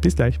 Bis 0.00 0.16
gleich. 0.16 0.40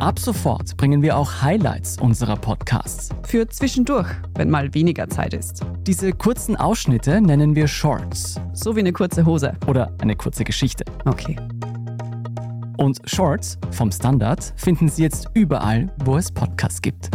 Ab 0.00 0.20
sofort 0.20 0.76
bringen 0.76 1.02
wir 1.02 1.16
auch 1.16 1.42
Highlights 1.42 1.96
unserer 2.00 2.36
Podcasts. 2.36 3.08
Für 3.26 3.48
zwischendurch, 3.48 4.06
wenn 4.36 4.48
mal 4.48 4.72
weniger 4.72 5.08
Zeit 5.08 5.34
ist. 5.34 5.66
Diese 5.88 6.12
kurzen 6.12 6.54
Ausschnitte 6.54 7.20
nennen 7.20 7.56
wir 7.56 7.66
Shorts. 7.66 8.40
So 8.52 8.76
wie 8.76 8.80
eine 8.80 8.92
kurze 8.92 9.26
Hose. 9.26 9.54
Oder 9.66 9.92
eine 10.00 10.14
kurze 10.14 10.44
Geschichte. 10.44 10.84
Okay. 11.04 11.36
Und 12.76 13.00
Shorts 13.06 13.58
vom 13.72 13.90
Standard 13.90 14.52
finden 14.54 14.88
Sie 14.88 15.02
jetzt 15.02 15.30
überall, 15.34 15.92
wo 16.04 16.16
es 16.16 16.30
Podcasts 16.30 16.80
gibt. 16.80 17.10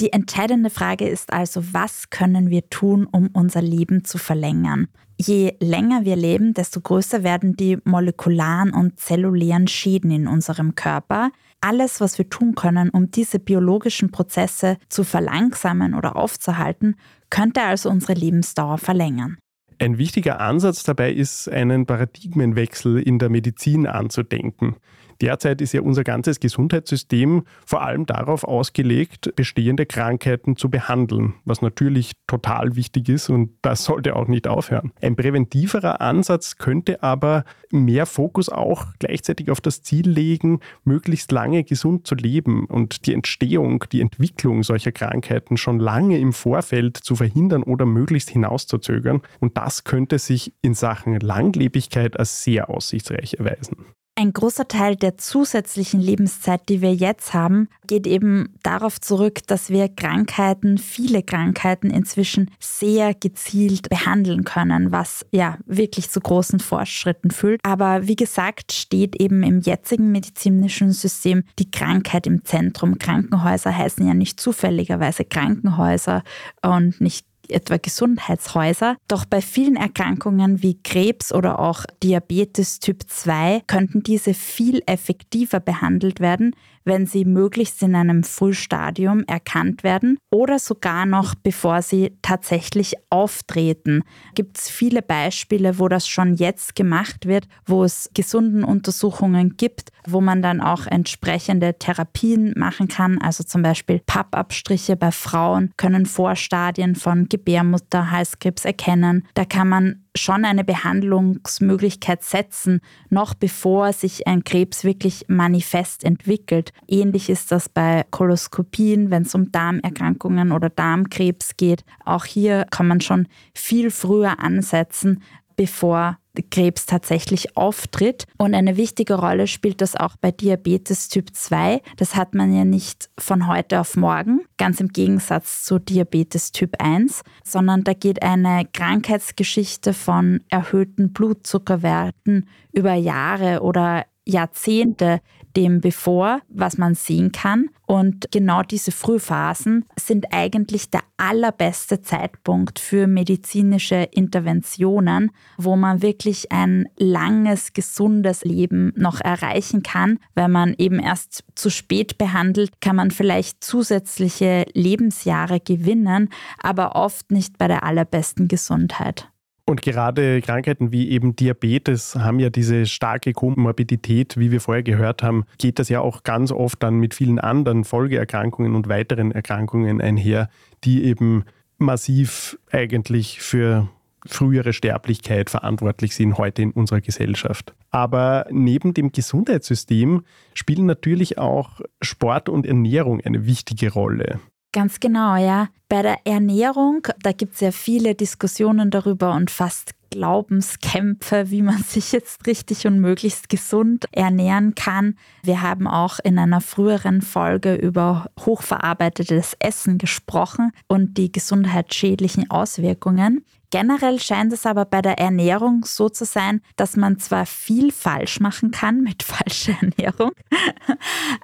Die 0.00 0.12
entscheidende 0.12 0.70
Frage 0.70 1.08
ist 1.08 1.32
also, 1.32 1.62
was 1.72 2.10
können 2.10 2.50
wir 2.50 2.68
tun, 2.68 3.06
um 3.06 3.28
unser 3.32 3.62
Leben 3.62 4.04
zu 4.04 4.18
verlängern? 4.18 4.88
Je 5.16 5.54
länger 5.60 6.04
wir 6.04 6.16
leben, 6.16 6.52
desto 6.52 6.80
größer 6.80 7.22
werden 7.22 7.54
die 7.54 7.78
molekularen 7.84 8.72
und 8.72 8.98
zellulären 8.98 9.68
Schäden 9.68 10.10
in 10.10 10.26
unserem 10.26 10.74
Körper. 10.74 11.30
Alles, 11.60 12.00
was 12.00 12.18
wir 12.18 12.28
tun 12.28 12.56
können, 12.56 12.90
um 12.90 13.12
diese 13.12 13.38
biologischen 13.38 14.10
Prozesse 14.10 14.78
zu 14.88 15.04
verlangsamen 15.04 15.94
oder 15.94 16.16
aufzuhalten, 16.16 16.96
könnte 17.30 17.62
also 17.62 17.88
unsere 17.88 18.14
Lebensdauer 18.14 18.78
verlängern. 18.78 19.38
Ein 19.78 19.98
wichtiger 19.98 20.40
Ansatz 20.40 20.82
dabei 20.82 21.12
ist, 21.12 21.48
einen 21.48 21.86
Paradigmenwechsel 21.86 22.98
in 23.00 23.20
der 23.20 23.28
Medizin 23.28 23.86
anzudenken. 23.86 24.76
Derzeit 25.24 25.62
ist 25.62 25.72
ja 25.72 25.80
unser 25.80 26.04
ganzes 26.04 26.38
Gesundheitssystem 26.38 27.44
vor 27.64 27.80
allem 27.80 28.04
darauf 28.04 28.44
ausgelegt, 28.44 29.34
bestehende 29.36 29.86
Krankheiten 29.86 30.56
zu 30.56 30.68
behandeln, 30.68 31.32
was 31.46 31.62
natürlich 31.62 32.12
total 32.26 32.76
wichtig 32.76 33.08
ist 33.08 33.30
und 33.30 33.52
das 33.62 33.84
sollte 33.84 34.16
auch 34.16 34.28
nicht 34.28 34.46
aufhören. 34.46 34.92
Ein 35.00 35.16
präventiverer 35.16 36.02
Ansatz 36.02 36.58
könnte 36.58 37.02
aber 37.02 37.44
mehr 37.70 38.04
Fokus 38.04 38.50
auch 38.50 38.88
gleichzeitig 38.98 39.50
auf 39.50 39.62
das 39.62 39.82
Ziel 39.82 40.06
legen, 40.06 40.60
möglichst 40.84 41.32
lange 41.32 41.64
gesund 41.64 42.06
zu 42.06 42.16
leben 42.16 42.66
und 42.66 43.06
die 43.06 43.14
Entstehung, 43.14 43.82
die 43.92 44.02
Entwicklung 44.02 44.62
solcher 44.62 44.92
Krankheiten 44.92 45.56
schon 45.56 45.78
lange 45.78 46.18
im 46.18 46.34
Vorfeld 46.34 46.98
zu 46.98 47.16
verhindern 47.16 47.62
oder 47.62 47.86
möglichst 47.86 48.28
hinauszuzögern. 48.28 49.22
Und 49.40 49.56
das 49.56 49.84
könnte 49.84 50.18
sich 50.18 50.52
in 50.60 50.74
Sachen 50.74 51.18
Langlebigkeit 51.18 52.18
als 52.18 52.44
sehr 52.44 52.68
aussichtsreich 52.68 53.36
erweisen. 53.38 53.86
Ein 54.16 54.32
großer 54.32 54.68
Teil 54.68 54.94
der 54.94 55.18
zusätzlichen 55.18 56.00
Lebenszeit, 56.00 56.68
die 56.68 56.80
wir 56.80 56.94
jetzt 56.94 57.34
haben, 57.34 57.68
geht 57.88 58.06
eben 58.06 58.54
darauf 58.62 59.00
zurück, 59.00 59.40
dass 59.48 59.70
wir 59.70 59.88
Krankheiten, 59.88 60.78
viele 60.78 61.24
Krankheiten 61.24 61.90
inzwischen 61.90 62.48
sehr 62.60 63.12
gezielt 63.14 63.88
behandeln 63.88 64.44
können, 64.44 64.92
was 64.92 65.26
ja 65.32 65.58
wirklich 65.66 66.10
zu 66.10 66.20
großen 66.20 66.60
Fortschritten 66.60 67.32
führt. 67.32 67.60
Aber 67.64 68.06
wie 68.06 68.14
gesagt, 68.14 68.72
steht 68.72 69.20
eben 69.20 69.42
im 69.42 69.58
jetzigen 69.58 70.12
medizinischen 70.12 70.92
System 70.92 71.42
die 71.58 71.72
Krankheit 71.72 72.28
im 72.28 72.44
Zentrum. 72.44 72.98
Krankenhäuser 72.98 73.76
heißen 73.76 74.06
ja 74.06 74.14
nicht 74.14 74.38
zufälligerweise 74.38 75.24
Krankenhäuser 75.24 76.22
und 76.62 77.00
nicht 77.00 77.26
etwa 77.50 77.76
Gesundheitshäuser. 77.76 78.96
Doch 79.08 79.24
bei 79.24 79.40
vielen 79.40 79.76
Erkrankungen 79.76 80.62
wie 80.62 80.80
Krebs 80.82 81.32
oder 81.32 81.58
auch 81.58 81.84
Diabetes 82.02 82.80
Typ 82.80 83.02
2 83.08 83.62
könnten 83.66 84.02
diese 84.02 84.34
viel 84.34 84.82
effektiver 84.86 85.60
behandelt 85.60 86.20
werden, 86.20 86.54
wenn 86.84 87.06
sie 87.06 87.24
möglichst 87.24 87.82
in 87.82 87.94
einem 87.94 88.24
Frühstadium 88.24 89.24
erkannt 89.26 89.82
werden 89.82 90.18
oder 90.30 90.58
sogar 90.58 91.06
noch 91.06 91.34
bevor 91.34 91.82
sie 91.82 92.16
tatsächlich 92.22 92.94
auftreten. 93.10 94.02
Gibt 94.34 94.58
es 94.58 94.68
viele 94.68 95.02
Beispiele, 95.02 95.78
wo 95.78 95.88
das 95.88 96.08
schon 96.08 96.34
jetzt 96.34 96.74
gemacht 96.74 97.26
wird, 97.26 97.48
wo 97.66 97.84
es 97.84 98.10
gesunden 98.14 98.64
Untersuchungen 98.64 99.56
gibt, 99.56 99.90
wo 100.06 100.20
man 100.20 100.42
dann 100.42 100.60
auch 100.60 100.86
entsprechende 100.86 101.78
Therapien 101.78 102.52
machen 102.56 102.88
kann. 102.88 103.20
Also 103.20 103.44
zum 103.44 103.62
Beispiel 103.62 104.00
Pappabstriche 104.04 104.96
bei 104.96 105.10
Frauen 105.10 105.72
können 105.76 106.06
Vorstadien 106.06 106.94
von 106.94 107.28
Gebärmutter, 107.28 108.10
Halskrebs 108.10 108.64
erkennen. 108.64 109.26
Da 109.34 109.44
kann 109.44 109.68
man 109.68 110.03
schon 110.16 110.44
eine 110.44 110.64
Behandlungsmöglichkeit 110.64 112.22
setzen, 112.22 112.80
noch 113.10 113.34
bevor 113.34 113.92
sich 113.92 114.26
ein 114.26 114.44
Krebs 114.44 114.84
wirklich 114.84 115.24
manifest 115.28 116.04
entwickelt. 116.04 116.72
Ähnlich 116.86 117.28
ist 117.30 117.50
das 117.50 117.68
bei 117.68 118.04
Koloskopien, 118.10 119.10
wenn 119.10 119.22
es 119.22 119.34
um 119.34 119.50
Darmerkrankungen 119.50 120.52
oder 120.52 120.70
Darmkrebs 120.70 121.56
geht. 121.56 121.84
Auch 122.04 122.24
hier 122.24 122.66
kann 122.70 122.86
man 122.86 123.00
schon 123.00 123.26
viel 123.54 123.90
früher 123.90 124.38
ansetzen, 124.40 125.22
bevor 125.56 126.18
Krebs 126.42 126.86
tatsächlich 126.86 127.56
auftritt. 127.56 128.26
Und 128.38 128.54
eine 128.54 128.76
wichtige 128.76 129.14
Rolle 129.14 129.46
spielt 129.46 129.80
das 129.80 129.96
auch 129.96 130.16
bei 130.16 130.30
Diabetes 130.30 131.08
Typ 131.08 131.34
2. 131.34 131.80
Das 131.96 132.16
hat 132.16 132.34
man 132.34 132.54
ja 132.54 132.64
nicht 132.64 133.10
von 133.18 133.46
heute 133.46 133.80
auf 133.80 133.96
morgen, 133.96 134.40
ganz 134.58 134.80
im 134.80 134.88
Gegensatz 134.88 135.64
zu 135.64 135.78
Diabetes 135.78 136.52
Typ 136.52 136.74
1, 136.78 137.22
sondern 137.44 137.84
da 137.84 137.92
geht 137.92 138.22
eine 138.22 138.66
Krankheitsgeschichte 138.72 139.92
von 139.92 140.40
erhöhten 140.50 141.12
Blutzuckerwerten 141.12 142.48
über 142.72 142.94
Jahre 142.94 143.62
oder 143.62 144.04
Jahrzehnte 144.26 145.20
dem 145.56 145.80
bevor, 145.80 146.40
was 146.48 146.78
man 146.78 146.94
sehen 146.94 147.32
kann. 147.32 147.70
Und 147.86 148.30
genau 148.32 148.62
diese 148.62 148.92
Frühphasen 148.92 149.84
sind 149.98 150.26
eigentlich 150.32 150.90
der 150.90 151.02
allerbeste 151.16 152.00
Zeitpunkt 152.00 152.78
für 152.78 153.06
medizinische 153.06 154.08
Interventionen, 154.10 155.30
wo 155.58 155.76
man 155.76 156.02
wirklich 156.02 156.50
ein 156.50 156.86
langes, 156.96 157.72
gesundes 157.72 158.44
Leben 158.44 158.92
noch 158.96 159.20
erreichen 159.20 159.82
kann. 159.82 160.18
Wenn 160.34 160.50
man 160.50 160.74
eben 160.78 160.98
erst 160.98 161.44
zu 161.54 161.70
spät 161.70 162.18
behandelt, 162.18 162.80
kann 162.80 162.96
man 162.96 163.10
vielleicht 163.10 163.62
zusätzliche 163.62 164.64
Lebensjahre 164.72 165.60
gewinnen, 165.60 166.30
aber 166.62 166.96
oft 166.96 167.30
nicht 167.30 167.58
bei 167.58 167.68
der 167.68 167.84
allerbesten 167.84 168.48
Gesundheit. 168.48 169.28
Und 169.66 169.80
gerade 169.80 170.42
Krankheiten 170.42 170.92
wie 170.92 171.08
eben 171.10 171.36
Diabetes 171.36 172.16
haben 172.16 172.38
ja 172.38 172.50
diese 172.50 172.84
starke 172.84 173.32
Komorbidität, 173.32 174.36
wie 174.36 174.50
wir 174.50 174.60
vorher 174.60 174.82
gehört 174.82 175.22
haben, 175.22 175.44
geht 175.56 175.78
das 175.78 175.88
ja 175.88 176.00
auch 176.00 176.22
ganz 176.22 176.52
oft 176.52 176.82
dann 176.82 176.96
mit 176.96 177.14
vielen 177.14 177.38
anderen 177.38 177.84
Folgeerkrankungen 177.84 178.74
und 178.74 178.88
weiteren 178.88 179.32
Erkrankungen 179.32 180.02
einher, 180.02 180.50
die 180.84 181.04
eben 181.04 181.44
massiv 181.78 182.58
eigentlich 182.70 183.40
für 183.40 183.88
frühere 184.26 184.72
Sterblichkeit 184.72 185.50
verantwortlich 185.50 186.14
sind 186.14 186.38
heute 186.38 186.62
in 186.62 186.70
unserer 186.70 187.00
Gesellschaft. 187.00 187.74
Aber 187.90 188.46
neben 188.50 188.94
dem 188.94 189.12
Gesundheitssystem 189.12 190.24
spielen 190.54 190.86
natürlich 190.86 191.38
auch 191.38 191.80
Sport 192.02 192.48
und 192.48 192.66
Ernährung 192.66 193.20
eine 193.22 193.46
wichtige 193.46 193.92
Rolle. 193.92 194.40
Ganz 194.74 194.98
genau, 194.98 195.36
ja. 195.36 195.68
Bei 195.88 196.02
der 196.02 196.18
Ernährung, 196.24 197.06
da 197.22 197.30
gibt 197.30 197.54
es 197.54 197.60
ja 197.60 197.70
viele 197.70 198.16
Diskussionen 198.16 198.90
darüber 198.90 199.32
und 199.34 199.48
fast 199.48 199.92
Glaubenskämpfe, 200.10 201.52
wie 201.52 201.62
man 201.62 201.80
sich 201.86 202.10
jetzt 202.10 202.44
richtig 202.48 202.84
und 202.84 202.98
möglichst 202.98 203.48
gesund 203.48 204.06
ernähren 204.10 204.74
kann. 204.74 205.16
Wir 205.44 205.62
haben 205.62 205.86
auch 205.86 206.18
in 206.18 206.40
einer 206.40 206.60
früheren 206.60 207.22
Folge 207.22 207.76
über 207.76 208.28
hochverarbeitetes 208.40 209.54
Essen 209.60 209.96
gesprochen 209.96 210.72
und 210.88 211.18
die 211.18 211.30
gesundheitsschädlichen 211.30 212.50
Auswirkungen. 212.50 213.44
Generell 213.74 214.20
scheint 214.20 214.52
es 214.52 214.66
aber 214.66 214.84
bei 214.84 215.02
der 215.02 215.18
Ernährung 215.18 215.84
so 215.84 216.08
zu 216.08 216.24
sein, 216.24 216.60
dass 216.76 216.96
man 216.96 217.18
zwar 217.18 217.44
viel 217.44 217.90
falsch 217.90 218.38
machen 218.38 218.70
kann 218.70 219.02
mit 219.02 219.22
falscher 219.24 219.72
Ernährung, 219.80 220.30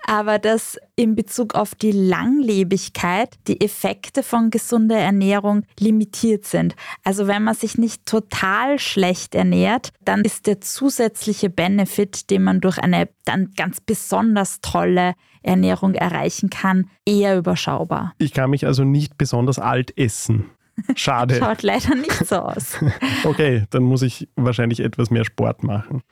aber 0.07 0.39
dass 0.39 0.79
in 0.95 1.17
Bezug 1.17 1.57
auf 1.57 1.75
die 1.75 1.91
Langlebigkeit 1.91 3.37
die 3.49 3.61
Effekte 3.61 4.23
von 4.23 4.51
gesunder 4.51 4.97
Ernährung 4.97 5.65
limitiert 5.81 6.45
sind. 6.45 6.77
Also 7.03 7.27
wenn 7.27 7.43
man 7.43 7.57
sich 7.57 7.79
nicht 7.79 8.07
total 8.07 8.79
schlecht 8.79 9.35
ernährt, 9.35 9.91
dann 10.05 10.21
ist 10.21 10.47
der 10.47 10.61
zusätzliche 10.61 11.51
Benefit, 11.51 12.31
den 12.31 12.45
man 12.45 12.61
durch 12.61 12.79
eine 12.79 13.09
dann 13.25 13.55
ganz 13.57 13.81
besonders 13.81 14.61
tolle 14.61 15.15
Ernährung 15.43 15.95
erreichen 15.95 16.49
kann, 16.49 16.89
eher 17.05 17.37
überschaubar. 17.37 18.15
Ich 18.19 18.33
kann 18.33 18.51
mich 18.51 18.67
also 18.67 18.85
nicht 18.85 19.19
besonders 19.19 19.59
alt 19.59 19.99
essen. 19.99 20.53
Schade. 20.95 21.35
Schaut 21.39 21.63
leider 21.63 21.95
nicht 21.95 22.27
so 22.27 22.37
aus. 22.37 22.79
okay, 23.25 23.65
dann 23.71 23.83
muss 23.83 24.03
ich 24.03 24.29
wahrscheinlich 24.37 24.81
etwas 24.81 25.11
mehr 25.11 25.25
Sport 25.25 25.63
machen. 25.65 26.03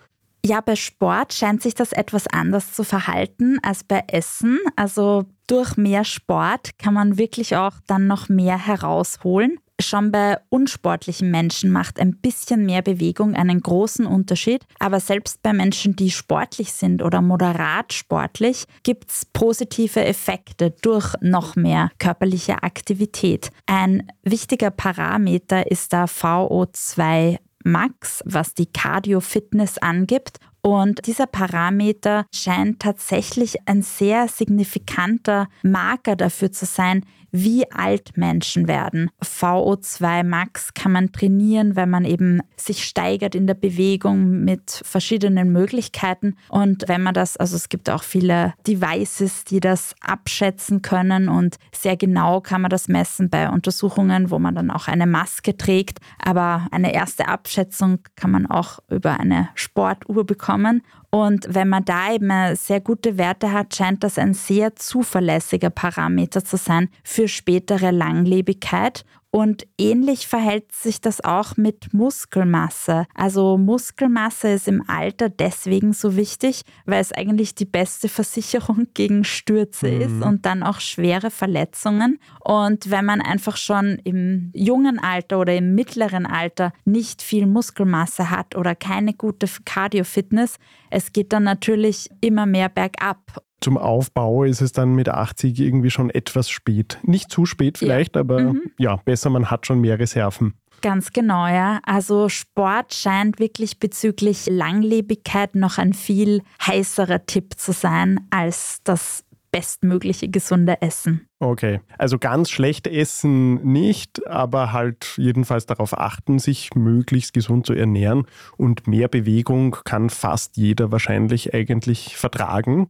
Ja, 0.44 0.60
bei 0.60 0.76
Sport 0.76 1.34
scheint 1.34 1.62
sich 1.62 1.74
das 1.74 1.92
etwas 1.92 2.26
anders 2.28 2.72
zu 2.72 2.84
verhalten 2.84 3.58
als 3.62 3.82
bei 3.84 4.04
Essen. 4.06 4.60
Also 4.76 5.24
durch 5.46 5.76
mehr 5.76 6.04
Sport 6.04 6.78
kann 6.78 6.94
man 6.94 7.18
wirklich 7.18 7.56
auch 7.56 7.74
dann 7.86 8.06
noch 8.06 8.28
mehr 8.28 8.56
herausholen. 8.56 9.58
Schon 9.80 10.10
bei 10.10 10.38
unsportlichen 10.48 11.30
Menschen 11.30 11.70
macht 11.70 12.00
ein 12.00 12.16
bisschen 12.16 12.66
mehr 12.66 12.82
Bewegung 12.82 13.34
einen 13.34 13.60
großen 13.60 14.06
Unterschied. 14.06 14.64
Aber 14.80 14.98
selbst 14.98 15.40
bei 15.42 15.52
Menschen, 15.52 15.94
die 15.94 16.10
sportlich 16.10 16.72
sind 16.72 17.00
oder 17.00 17.22
moderat 17.22 17.92
sportlich, 17.92 18.64
gibt 18.82 19.10
es 19.10 19.24
positive 19.24 20.04
Effekte 20.04 20.74
durch 20.82 21.14
noch 21.20 21.54
mehr 21.54 21.90
körperliche 22.00 22.64
Aktivität. 22.64 23.52
Ein 23.66 24.10
wichtiger 24.24 24.70
Parameter 24.70 25.70
ist 25.70 25.92
da 25.92 26.06
VO2 26.06 27.38
Max, 27.64 28.22
was 28.24 28.54
die 28.54 28.66
Cardio-Fitness 28.66 29.78
angibt. 29.78 30.38
Und 30.60 31.06
dieser 31.06 31.26
Parameter 31.26 32.26
scheint 32.34 32.80
tatsächlich 32.80 33.56
ein 33.66 33.82
sehr 33.82 34.28
signifikanter 34.28 35.48
Marker 35.62 36.16
dafür 36.16 36.52
zu 36.52 36.66
sein, 36.66 37.04
wie 37.30 37.70
alt 37.70 38.16
Menschen 38.16 38.68
werden. 38.68 39.10
VO2 39.22 40.24
Max 40.24 40.72
kann 40.74 40.92
man 40.92 41.12
trainieren, 41.12 41.76
wenn 41.76 41.90
man 41.90 42.04
eben 42.04 42.40
sich 42.56 42.84
steigert 42.84 43.34
in 43.34 43.46
der 43.46 43.54
Bewegung 43.54 44.44
mit 44.44 44.80
verschiedenen 44.82 45.52
Möglichkeiten. 45.52 46.36
Und 46.48 46.84
wenn 46.88 47.02
man 47.02 47.14
das, 47.14 47.36
also 47.36 47.56
es 47.56 47.68
gibt 47.68 47.90
auch 47.90 48.02
viele 48.02 48.54
Devices, 48.66 49.44
die 49.44 49.60
das 49.60 49.94
abschätzen 50.00 50.82
können 50.82 51.28
und 51.28 51.56
sehr 51.72 51.96
genau 51.96 52.40
kann 52.40 52.62
man 52.62 52.70
das 52.70 52.88
messen 52.88 53.28
bei 53.28 53.50
Untersuchungen, 53.50 54.30
wo 54.30 54.38
man 54.38 54.54
dann 54.54 54.70
auch 54.70 54.88
eine 54.88 55.06
Maske 55.06 55.56
trägt. 55.56 55.98
Aber 56.18 56.66
eine 56.70 56.94
erste 56.94 57.28
Abschätzung 57.28 57.98
kann 58.16 58.30
man 58.30 58.46
auch 58.46 58.78
über 58.88 59.20
eine 59.20 59.50
Sportuhr 59.54 60.24
bekommen. 60.24 60.47
Common 60.48 60.80
Und 61.10 61.46
wenn 61.48 61.68
man 61.68 61.84
da 61.84 62.12
eben 62.12 62.30
sehr 62.54 62.80
gute 62.80 63.16
Werte 63.16 63.52
hat, 63.52 63.74
scheint 63.74 64.04
das 64.04 64.18
ein 64.18 64.34
sehr 64.34 64.76
zuverlässiger 64.76 65.70
Parameter 65.70 66.44
zu 66.44 66.58
sein 66.58 66.90
für 67.02 67.28
spätere 67.28 67.90
Langlebigkeit. 67.90 69.04
Und 69.30 69.66
ähnlich 69.76 70.26
verhält 70.26 70.72
sich 70.72 71.02
das 71.02 71.22
auch 71.22 71.58
mit 71.58 71.92
Muskelmasse. 71.92 73.06
Also 73.14 73.58
Muskelmasse 73.58 74.48
ist 74.48 74.68
im 74.68 74.82
Alter 74.88 75.28
deswegen 75.28 75.92
so 75.92 76.16
wichtig, 76.16 76.62
weil 76.86 77.02
es 77.02 77.12
eigentlich 77.12 77.54
die 77.54 77.66
beste 77.66 78.08
Versicherung 78.08 78.86
gegen 78.94 79.24
Stürze 79.24 79.90
mhm. 79.90 80.00
ist 80.00 80.26
und 80.26 80.46
dann 80.46 80.62
auch 80.62 80.80
schwere 80.80 81.30
Verletzungen. 81.30 82.18
Und 82.42 82.90
wenn 82.90 83.04
man 83.04 83.20
einfach 83.20 83.58
schon 83.58 83.98
im 84.04 84.50
jungen 84.54 84.98
Alter 84.98 85.40
oder 85.40 85.54
im 85.54 85.74
mittleren 85.74 86.24
Alter 86.24 86.72
nicht 86.86 87.20
viel 87.20 87.46
Muskelmasse 87.46 88.30
hat 88.30 88.56
oder 88.56 88.74
keine 88.74 89.12
gute 89.12 89.46
Cardio-Fitness, 89.66 90.56
es 90.98 91.12
geht 91.12 91.32
dann 91.32 91.44
natürlich 91.44 92.10
immer 92.20 92.44
mehr 92.44 92.68
bergab 92.68 93.18
zum 93.60 93.76
Aufbau 93.76 94.44
ist 94.44 94.60
es 94.60 94.70
dann 94.70 94.94
mit 94.94 95.08
80 95.08 95.58
irgendwie 95.58 95.90
schon 95.90 96.10
etwas 96.10 96.48
spät. 96.48 96.98
Nicht 97.02 97.30
zu 97.30 97.44
spät 97.44 97.76
vielleicht, 97.76 98.14
ja. 98.14 98.20
aber 98.20 98.40
mhm. 98.40 98.70
ja, 98.78 98.96
besser, 98.96 99.30
man 99.30 99.50
hat 99.50 99.66
schon 99.66 99.80
mehr 99.80 99.98
Reserven. 99.98 100.54
Ganz 100.80 101.12
genau, 101.12 101.48
ja. 101.48 101.80
Also 101.84 102.28
Sport 102.28 102.94
scheint 102.94 103.40
wirklich 103.40 103.80
bezüglich 103.80 104.46
Langlebigkeit 104.46 105.56
noch 105.56 105.78
ein 105.78 105.92
viel 105.92 106.42
heißerer 106.64 107.26
Tipp 107.26 107.58
zu 107.58 107.72
sein 107.72 108.20
als 108.30 108.78
das 108.84 109.24
bestmögliche 109.58 110.28
gesunde 110.28 110.80
Essen. 110.82 111.26
Okay, 111.40 111.80
also 111.98 112.16
ganz 112.16 112.48
schlecht 112.48 112.86
essen 112.86 113.54
nicht, 113.64 114.24
aber 114.28 114.72
halt 114.72 115.14
jedenfalls 115.16 115.66
darauf 115.66 115.98
achten, 115.98 116.38
sich 116.38 116.76
möglichst 116.76 117.32
gesund 117.32 117.66
zu 117.66 117.72
ernähren 117.72 118.26
und 118.56 118.86
mehr 118.86 119.08
Bewegung 119.08 119.76
kann 119.84 120.10
fast 120.10 120.56
jeder 120.56 120.92
wahrscheinlich 120.92 121.54
eigentlich 121.54 122.16
vertragen. 122.16 122.88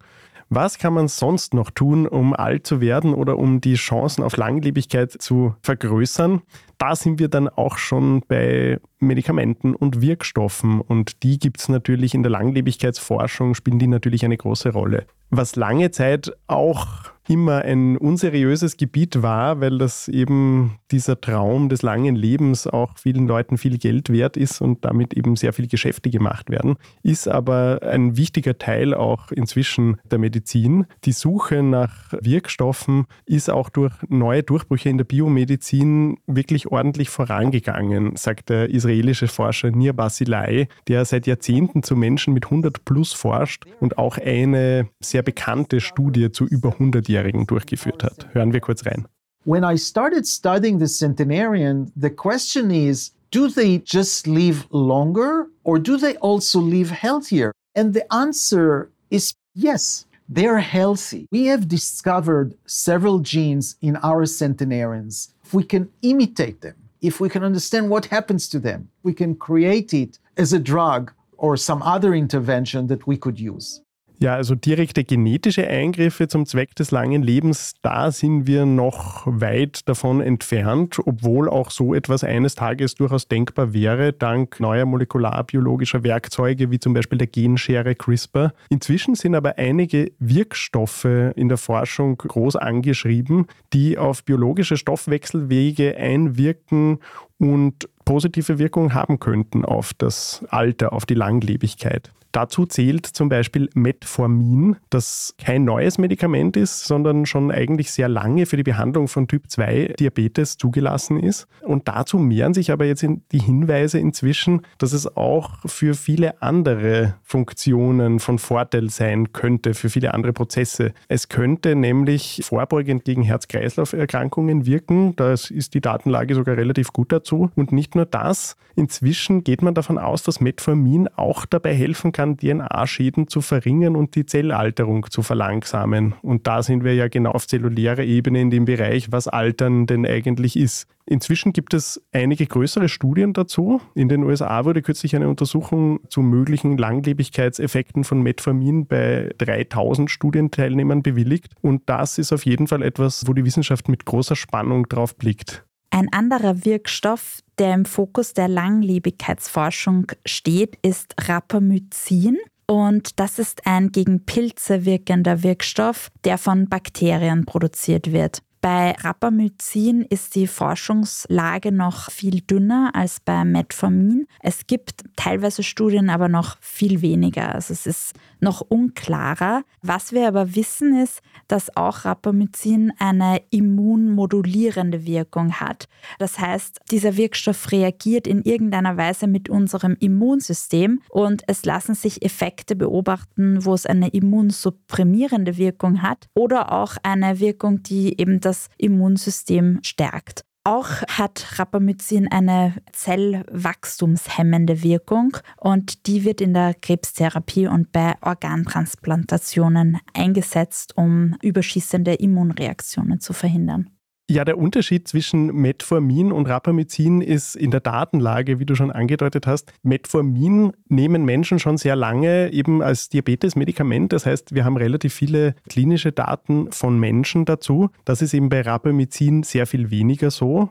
Was 0.50 0.78
kann 0.78 0.94
man 0.94 1.08
sonst 1.08 1.52
noch 1.52 1.70
tun, 1.70 2.06
um 2.06 2.32
alt 2.34 2.66
zu 2.66 2.80
werden 2.80 3.12
oder 3.12 3.36
um 3.36 3.60
die 3.60 3.74
Chancen 3.74 4.24
auf 4.24 4.36
Langlebigkeit 4.36 5.12
zu 5.12 5.54
vergrößern? 5.62 6.40
Da 6.78 6.96
sind 6.96 7.18
wir 7.18 7.28
dann 7.28 7.48
auch 7.48 7.76
schon 7.76 8.22
bei 8.28 8.80
Medikamenten 8.98 9.74
und 9.74 10.00
Wirkstoffen 10.00 10.80
und 10.80 11.22
die 11.22 11.38
gibt 11.38 11.60
es 11.60 11.68
natürlich 11.68 12.14
in 12.14 12.22
der 12.22 12.32
Langlebigkeitsforschung, 12.32 13.54
spielen 13.54 13.78
die 13.78 13.88
natürlich 13.88 14.24
eine 14.24 14.38
große 14.38 14.72
Rolle. 14.72 15.06
Was 15.30 15.56
lange 15.56 15.90
Zeit 15.90 16.32
auch 16.46 17.07
immer 17.28 17.62
ein 17.62 17.96
unseriöses 17.96 18.76
Gebiet 18.76 19.22
war, 19.22 19.60
weil 19.60 19.78
das 19.78 20.08
eben 20.08 20.78
dieser 20.90 21.20
Traum 21.20 21.68
des 21.68 21.82
langen 21.82 22.16
Lebens 22.16 22.66
auch 22.66 22.96
vielen 22.96 23.26
Leuten 23.26 23.58
viel 23.58 23.78
Geld 23.78 24.10
wert 24.10 24.36
ist 24.36 24.60
und 24.60 24.84
damit 24.84 25.14
eben 25.14 25.36
sehr 25.36 25.52
viel 25.52 25.68
Geschäfte 25.68 26.10
gemacht 26.10 26.50
werden, 26.50 26.76
ist 27.02 27.28
aber 27.28 27.80
ein 27.82 28.16
wichtiger 28.16 28.56
Teil 28.56 28.94
auch 28.94 29.30
inzwischen 29.30 29.98
der 30.10 30.18
Medizin. 30.18 30.86
Die 31.04 31.12
Suche 31.12 31.62
nach 31.62 32.12
Wirkstoffen 32.20 33.04
ist 33.26 33.50
auch 33.50 33.68
durch 33.68 33.92
neue 34.08 34.42
Durchbrüche 34.42 34.88
in 34.88 34.98
der 34.98 35.04
Biomedizin 35.04 36.18
wirklich 36.26 36.68
ordentlich 36.68 37.10
vorangegangen, 37.10 38.16
sagt 38.16 38.48
der 38.48 38.70
israelische 38.70 39.28
Forscher 39.28 39.70
Nir 39.70 39.92
Basilai, 39.92 40.68
der 40.88 41.04
seit 41.04 41.26
Jahrzehnten 41.26 41.82
zu 41.82 41.94
Menschen 41.94 42.32
mit 42.32 42.46
100 42.46 42.84
plus 42.84 43.12
forscht 43.12 43.64
und 43.80 43.98
auch 43.98 44.16
eine 44.16 44.88
sehr 45.00 45.22
bekannte 45.22 45.80
Studie 45.80 46.32
zu 46.32 46.46
über 46.46 46.72
100 46.72 47.08
Jahren 47.08 47.17
Durchgeführt 47.46 48.02
hat. 48.02 48.26
Hören 48.32 48.52
wir 48.52 48.60
kurz 48.60 48.84
rein. 48.84 49.06
When 49.44 49.64
I 49.64 49.76
started 49.76 50.26
studying 50.26 50.78
the 50.78 50.88
centenarian, 50.88 51.90
the 51.96 52.10
question 52.10 52.70
is, 52.70 53.12
do 53.30 53.48
they 53.48 53.78
just 53.78 54.26
live 54.26 54.66
longer 54.70 55.46
or 55.64 55.78
do 55.78 55.96
they 55.96 56.16
also 56.16 56.60
live 56.60 56.90
healthier? 56.90 57.52
And 57.74 57.94
the 57.94 58.04
answer 58.12 58.90
is 59.10 59.34
yes. 59.54 60.06
They're 60.28 60.58
healthy. 60.58 61.26
We 61.32 61.46
have 61.46 61.68
discovered 61.68 62.54
several 62.66 63.20
genes 63.20 63.76
in 63.80 63.96
our 64.02 64.26
centenarians. 64.26 65.32
If 65.44 65.54
we 65.54 65.64
can 65.64 65.88
imitate 66.02 66.60
them, 66.60 66.74
if 67.00 67.18
we 67.20 67.30
can 67.30 67.42
understand 67.42 67.88
what 67.88 68.06
happens 68.06 68.48
to 68.50 68.58
them, 68.58 68.88
we 69.02 69.14
can 69.14 69.34
create 69.34 69.94
it 69.94 70.18
as 70.36 70.52
a 70.52 70.58
drug 70.58 71.12
or 71.38 71.56
some 71.56 71.82
other 71.82 72.14
intervention 72.14 72.88
that 72.88 73.06
we 73.06 73.16
could 73.16 73.40
use. 73.40 73.80
Ja, 74.20 74.34
also 74.34 74.56
direkte 74.56 75.04
genetische 75.04 75.68
Eingriffe 75.68 76.26
zum 76.26 76.44
Zweck 76.44 76.74
des 76.74 76.90
langen 76.90 77.22
Lebens, 77.22 77.74
da 77.82 78.10
sind 78.10 78.48
wir 78.48 78.66
noch 78.66 79.22
weit 79.26 79.88
davon 79.88 80.20
entfernt, 80.20 80.98
obwohl 81.04 81.48
auch 81.48 81.70
so 81.70 81.94
etwas 81.94 82.24
eines 82.24 82.56
Tages 82.56 82.96
durchaus 82.96 83.28
denkbar 83.28 83.72
wäre, 83.72 84.12
dank 84.12 84.58
neuer 84.58 84.86
molekularbiologischer 84.86 86.02
Werkzeuge 86.02 86.72
wie 86.72 86.80
zum 86.80 86.94
Beispiel 86.94 87.18
der 87.18 87.28
Genschere 87.28 87.94
CRISPR. 87.94 88.52
Inzwischen 88.70 89.14
sind 89.14 89.36
aber 89.36 89.56
einige 89.56 90.10
Wirkstoffe 90.18 91.04
in 91.04 91.48
der 91.48 91.58
Forschung 91.58 92.18
groß 92.18 92.56
angeschrieben, 92.56 93.46
die 93.72 93.98
auf 93.98 94.24
biologische 94.24 94.76
Stoffwechselwege 94.76 95.96
einwirken 95.96 96.98
und 97.38 97.88
positive 98.04 98.58
Wirkung 98.58 98.94
haben 98.94 99.20
könnten 99.20 99.64
auf 99.64 99.94
das 99.94 100.44
Alter, 100.48 100.92
auf 100.92 101.06
die 101.06 101.14
Langlebigkeit. 101.14 102.10
Dazu 102.32 102.66
zählt 102.66 103.06
zum 103.06 103.28
Beispiel 103.28 103.70
Metformin, 103.74 104.76
das 104.90 105.34
kein 105.38 105.64
neues 105.64 105.98
Medikament 105.98 106.56
ist, 106.56 106.84
sondern 106.84 107.26
schon 107.26 107.50
eigentlich 107.50 107.90
sehr 107.90 108.08
lange 108.08 108.46
für 108.46 108.56
die 108.56 108.62
Behandlung 108.62 109.08
von 109.08 109.28
Typ 109.28 109.50
2 109.50 109.94
Diabetes 109.98 110.58
zugelassen 110.58 111.18
ist. 111.18 111.46
Und 111.62 111.88
dazu 111.88 112.18
mehren 112.18 112.52
sich 112.52 112.70
aber 112.70 112.84
jetzt 112.84 113.06
die 113.32 113.40
Hinweise 113.40 113.98
inzwischen, 113.98 114.62
dass 114.76 114.92
es 114.92 115.16
auch 115.16 115.58
für 115.64 115.94
viele 115.94 116.42
andere 116.42 117.14
Funktionen 117.22 118.20
von 118.20 118.38
Vorteil 118.38 118.90
sein 118.90 119.32
könnte, 119.32 119.72
für 119.72 119.88
viele 119.88 120.12
andere 120.12 120.32
Prozesse. 120.32 120.92
Es 121.08 121.28
könnte 121.28 121.74
nämlich 121.74 122.42
vorbeugend 122.44 123.04
gegen 123.04 123.22
Herz-Kreislauf-Erkrankungen 123.22 124.66
wirken. 124.66 125.16
Da 125.16 125.32
ist 125.32 125.74
die 125.74 125.80
Datenlage 125.80 126.34
sogar 126.34 126.56
relativ 126.56 126.92
gut 126.92 127.10
dazu. 127.12 127.50
Und 127.56 127.72
nicht 127.72 127.94
nur 127.94 128.04
das, 128.04 128.56
inzwischen 128.76 129.44
geht 129.44 129.62
man 129.62 129.74
davon 129.74 129.96
aus, 129.98 130.22
dass 130.22 130.40
Metformin 130.40 131.08
auch 131.16 131.46
dabei 131.46 131.74
helfen 131.74 132.12
kann, 132.12 132.17
kann, 132.18 132.36
DNA-Schäden 132.36 133.28
zu 133.28 133.40
verringern 133.40 133.94
und 133.94 134.16
die 134.16 134.26
Zellalterung 134.26 135.06
zu 135.08 135.22
verlangsamen. 135.22 136.16
Und 136.20 136.48
da 136.48 136.64
sind 136.64 136.82
wir 136.82 136.94
ja 136.94 137.06
genau 137.06 137.30
auf 137.30 137.46
zellulärer 137.46 138.02
Ebene 138.02 138.40
in 138.40 138.50
dem 138.50 138.64
Bereich, 138.64 139.12
was 139.12 139.28
Altern 139.28 139.86
denn 139.86 140.04
eigentlich 140.04 140.56
ist. 140.56 140.88
Inzwischen 141.06 141.52
gibt 141.52 141.74
es 141.74 142.02
einige 142.12 142.46
größere 142.46 142.88
Studien 142.88 143.34
dazu. 143.34 143.80
In 143.94 144.08
den 144.08 144.24
USA 144.24 144.64
wurde 144.64 144.82
kürzlich 144.82 145.14
eine 145.14 145.28
Untersuchung 145.28 146.00
zu 146.08 146.20
möglichen 146.22 146.76
Langlebigkeitseffekten 146.76 148.02
von 148.02 148.20
Metformin 148.20 148.86
bei 148.86 149.30
3000 149.38 150.10
Studienteilnehmern 150.10 151.04
bewilligt. 151.04 151.54
Und 151.60 151.82
das 151.86 152.18
ist 152.18 152.32
auf 152.32 152.44
jeden 152.44 152.66
Fall 152.66 152.82
etwas, 152.82 153.28
wo 153.28 153.32
die 153.32 153.44
Wissenschaft 153.44 153.88
mit 153.88 154.04
großer 154.04 154.34
Spannung 154.34 154.88
drauf 154.88 155.16
blickt. 155.16 155.67
Ein 155.90 156.12
anderer 156.12 156.64
Wirkstoff, 156.64 157.40
der 157.58 157.74
im 157.74 157.84
Fokus 157.84 158.34
der 158.34 158.48
Langlebigkeitsforschung 158.48 160.06
steht, 160.26 160.78
ist 160.82 161.14
Rapamycin. 161.18 162.38
Und 162.66 163.18
das 163.18 163.38
ist 163.38 163.66
ein 163.66 163.92
gegen 163.92 164.26
Pilze 164.26 164.84
wirkender 164.84 165.42
Wirkstoff, 165.42 166.10
der 166.24 166.36
von 166.36 166.68
Bakterien 166.68 167.46
produziert 167.46 168.12
wird. 168.12 168.42
Bei 168.60 168.92
Rapamycin 168.92 170.02
ist 170.02 170.34
die 170.34 170.48
Forschungslage 170.48 171.70
noch 171.70 172.10
viel 172.10 172.40
dünner 172.40 172.90
als 172.92 173.20
bei 173.20 173.44
Metformin. 173.44 174.26
Es 174.40 174.66
gibt 174.66 175.04
teilweise 175.14 175.62
Studien, 175.62 176.10
aber 176.10 176.28
noch 176.28 176.56
viel 176.60 177.00
weniger. 177.00 177.54
Also 177.54 177.72
es 177.72 177.86
ist 177.86 178.14
noch 178.40 178.60
unklarer. 178.60 179.62
Was 179.82 180.12
wir 180.12 180.26
aber 180.26 180.56
wissen 180.56 180.96
ist, 180.96 181.20
dass 181.46 181.76
auch 181.76 182.04
Rapamycin 182.04 182.92
eine 182.98 183.40
immunmodulierende 183.50 185.06
Wirkung 185.06 185.52
hat. 185.60 185.88
Das 186.18 186.40
heißt, 186.40 186.80
dieser 186.90 187.16
Wirkstoff 187.16 187.70
reagiert 187.70 188.26
in 188.26 188.42
irgendeiner 188.42 188.96
Weise 188.96 189.28
mit 189.28 189.48
unserem 189.48 189.96
Immunsystem 190.00 191.00
und 191.10 191.42
es 191.46 191.64
lassen 191.64 191.94
sich 191.94 192.22
Effekte 192.22 192.74
beobachten, 192.74 193.64
wo 193.64 193.72
es 193.74 193.86
eine 193.86 194.08
immunsupprimierende 194.08 195.56
Wirkung 195.56 196.02
hat 196.02 196.26
oder 196.34 196.72
auch 196.72 196.96
eine 197.04 197.38
Wirkung, 197.38 197.84
die 197.84 198.20
eben 198.20 198.40
das 198.40 198.47
Immunsystem 198.76 199.80
stärkt. 199.82 200.42
Auch 200.64 201.02
hat 201.08 201.58
Rapamycin 201.58 202.28
eine 202.30 202.74
zellwachstumshemmende 202.92 204.82
Wirkung 204.82 205.36
und 205.56 206.06
die 206.06 206.24
wird 206.24 206.42
in 206.42 206.52
der 206.52 206.74
Krebstherapie 206.74 207.68
und 207.68 207.90
bei 207.90 208.16
Organtransplantationen 208.20 209.98
eingesetzt, 210.12 210.94
um 210.96 211.36
überschießende 211.40 212.14
Immunreaktionen 212.14 213.18
zu 213.20 213.32
verhindern. 213.32 213.88
Ja, 214.30 214.44
der 214.44 214.58
Unterschied 214.58 215.08
zwischen 215.08 215.46
Metformin 215.46 216.32
und 216.32 216.46
Rapamycin 216.46 217.22
ist 217.22 217.56
in 217.56 217.70
der 217.70 217.80
Datenlage, 217.80 218.58
wie 218.58 218.66
du 218.66 218.74
schon 218.74 218.90
angedeutet 218.90 219.46
hast. 219.46 219.72
Metformin 219.82 220.72
nehmen 220.88 221.24
Menschen 221.24 221.58
schon 221.58 221.78
sehr 221.78 221.96
lange 221.96 222.52
eben 222.52 222.82
als 222.82 223.08
Diabetesmedikament. 223.08 224.12
Das 224.12 224.26
heißt, 224.26 224.54
wir 224.54 224.66
haben 224.66 224.76
relativ 224.76 225.14
viele 225.14 225.54
klinische 225.70 226.12
Daten 226.12 226.70
von 226.72 227.00
Menschen 227.00 227.46
dazu. 227.46 227.88
Das 228.04 228.20
ist 228.20 228.34
eben 228.34 228.50
bei 228.50 228.60
Rapamycin 228.60 229.44
sehr 229.44 229.66
viel 229.66 229.90
weniger 229.90 230.30
so. 230.30 230.68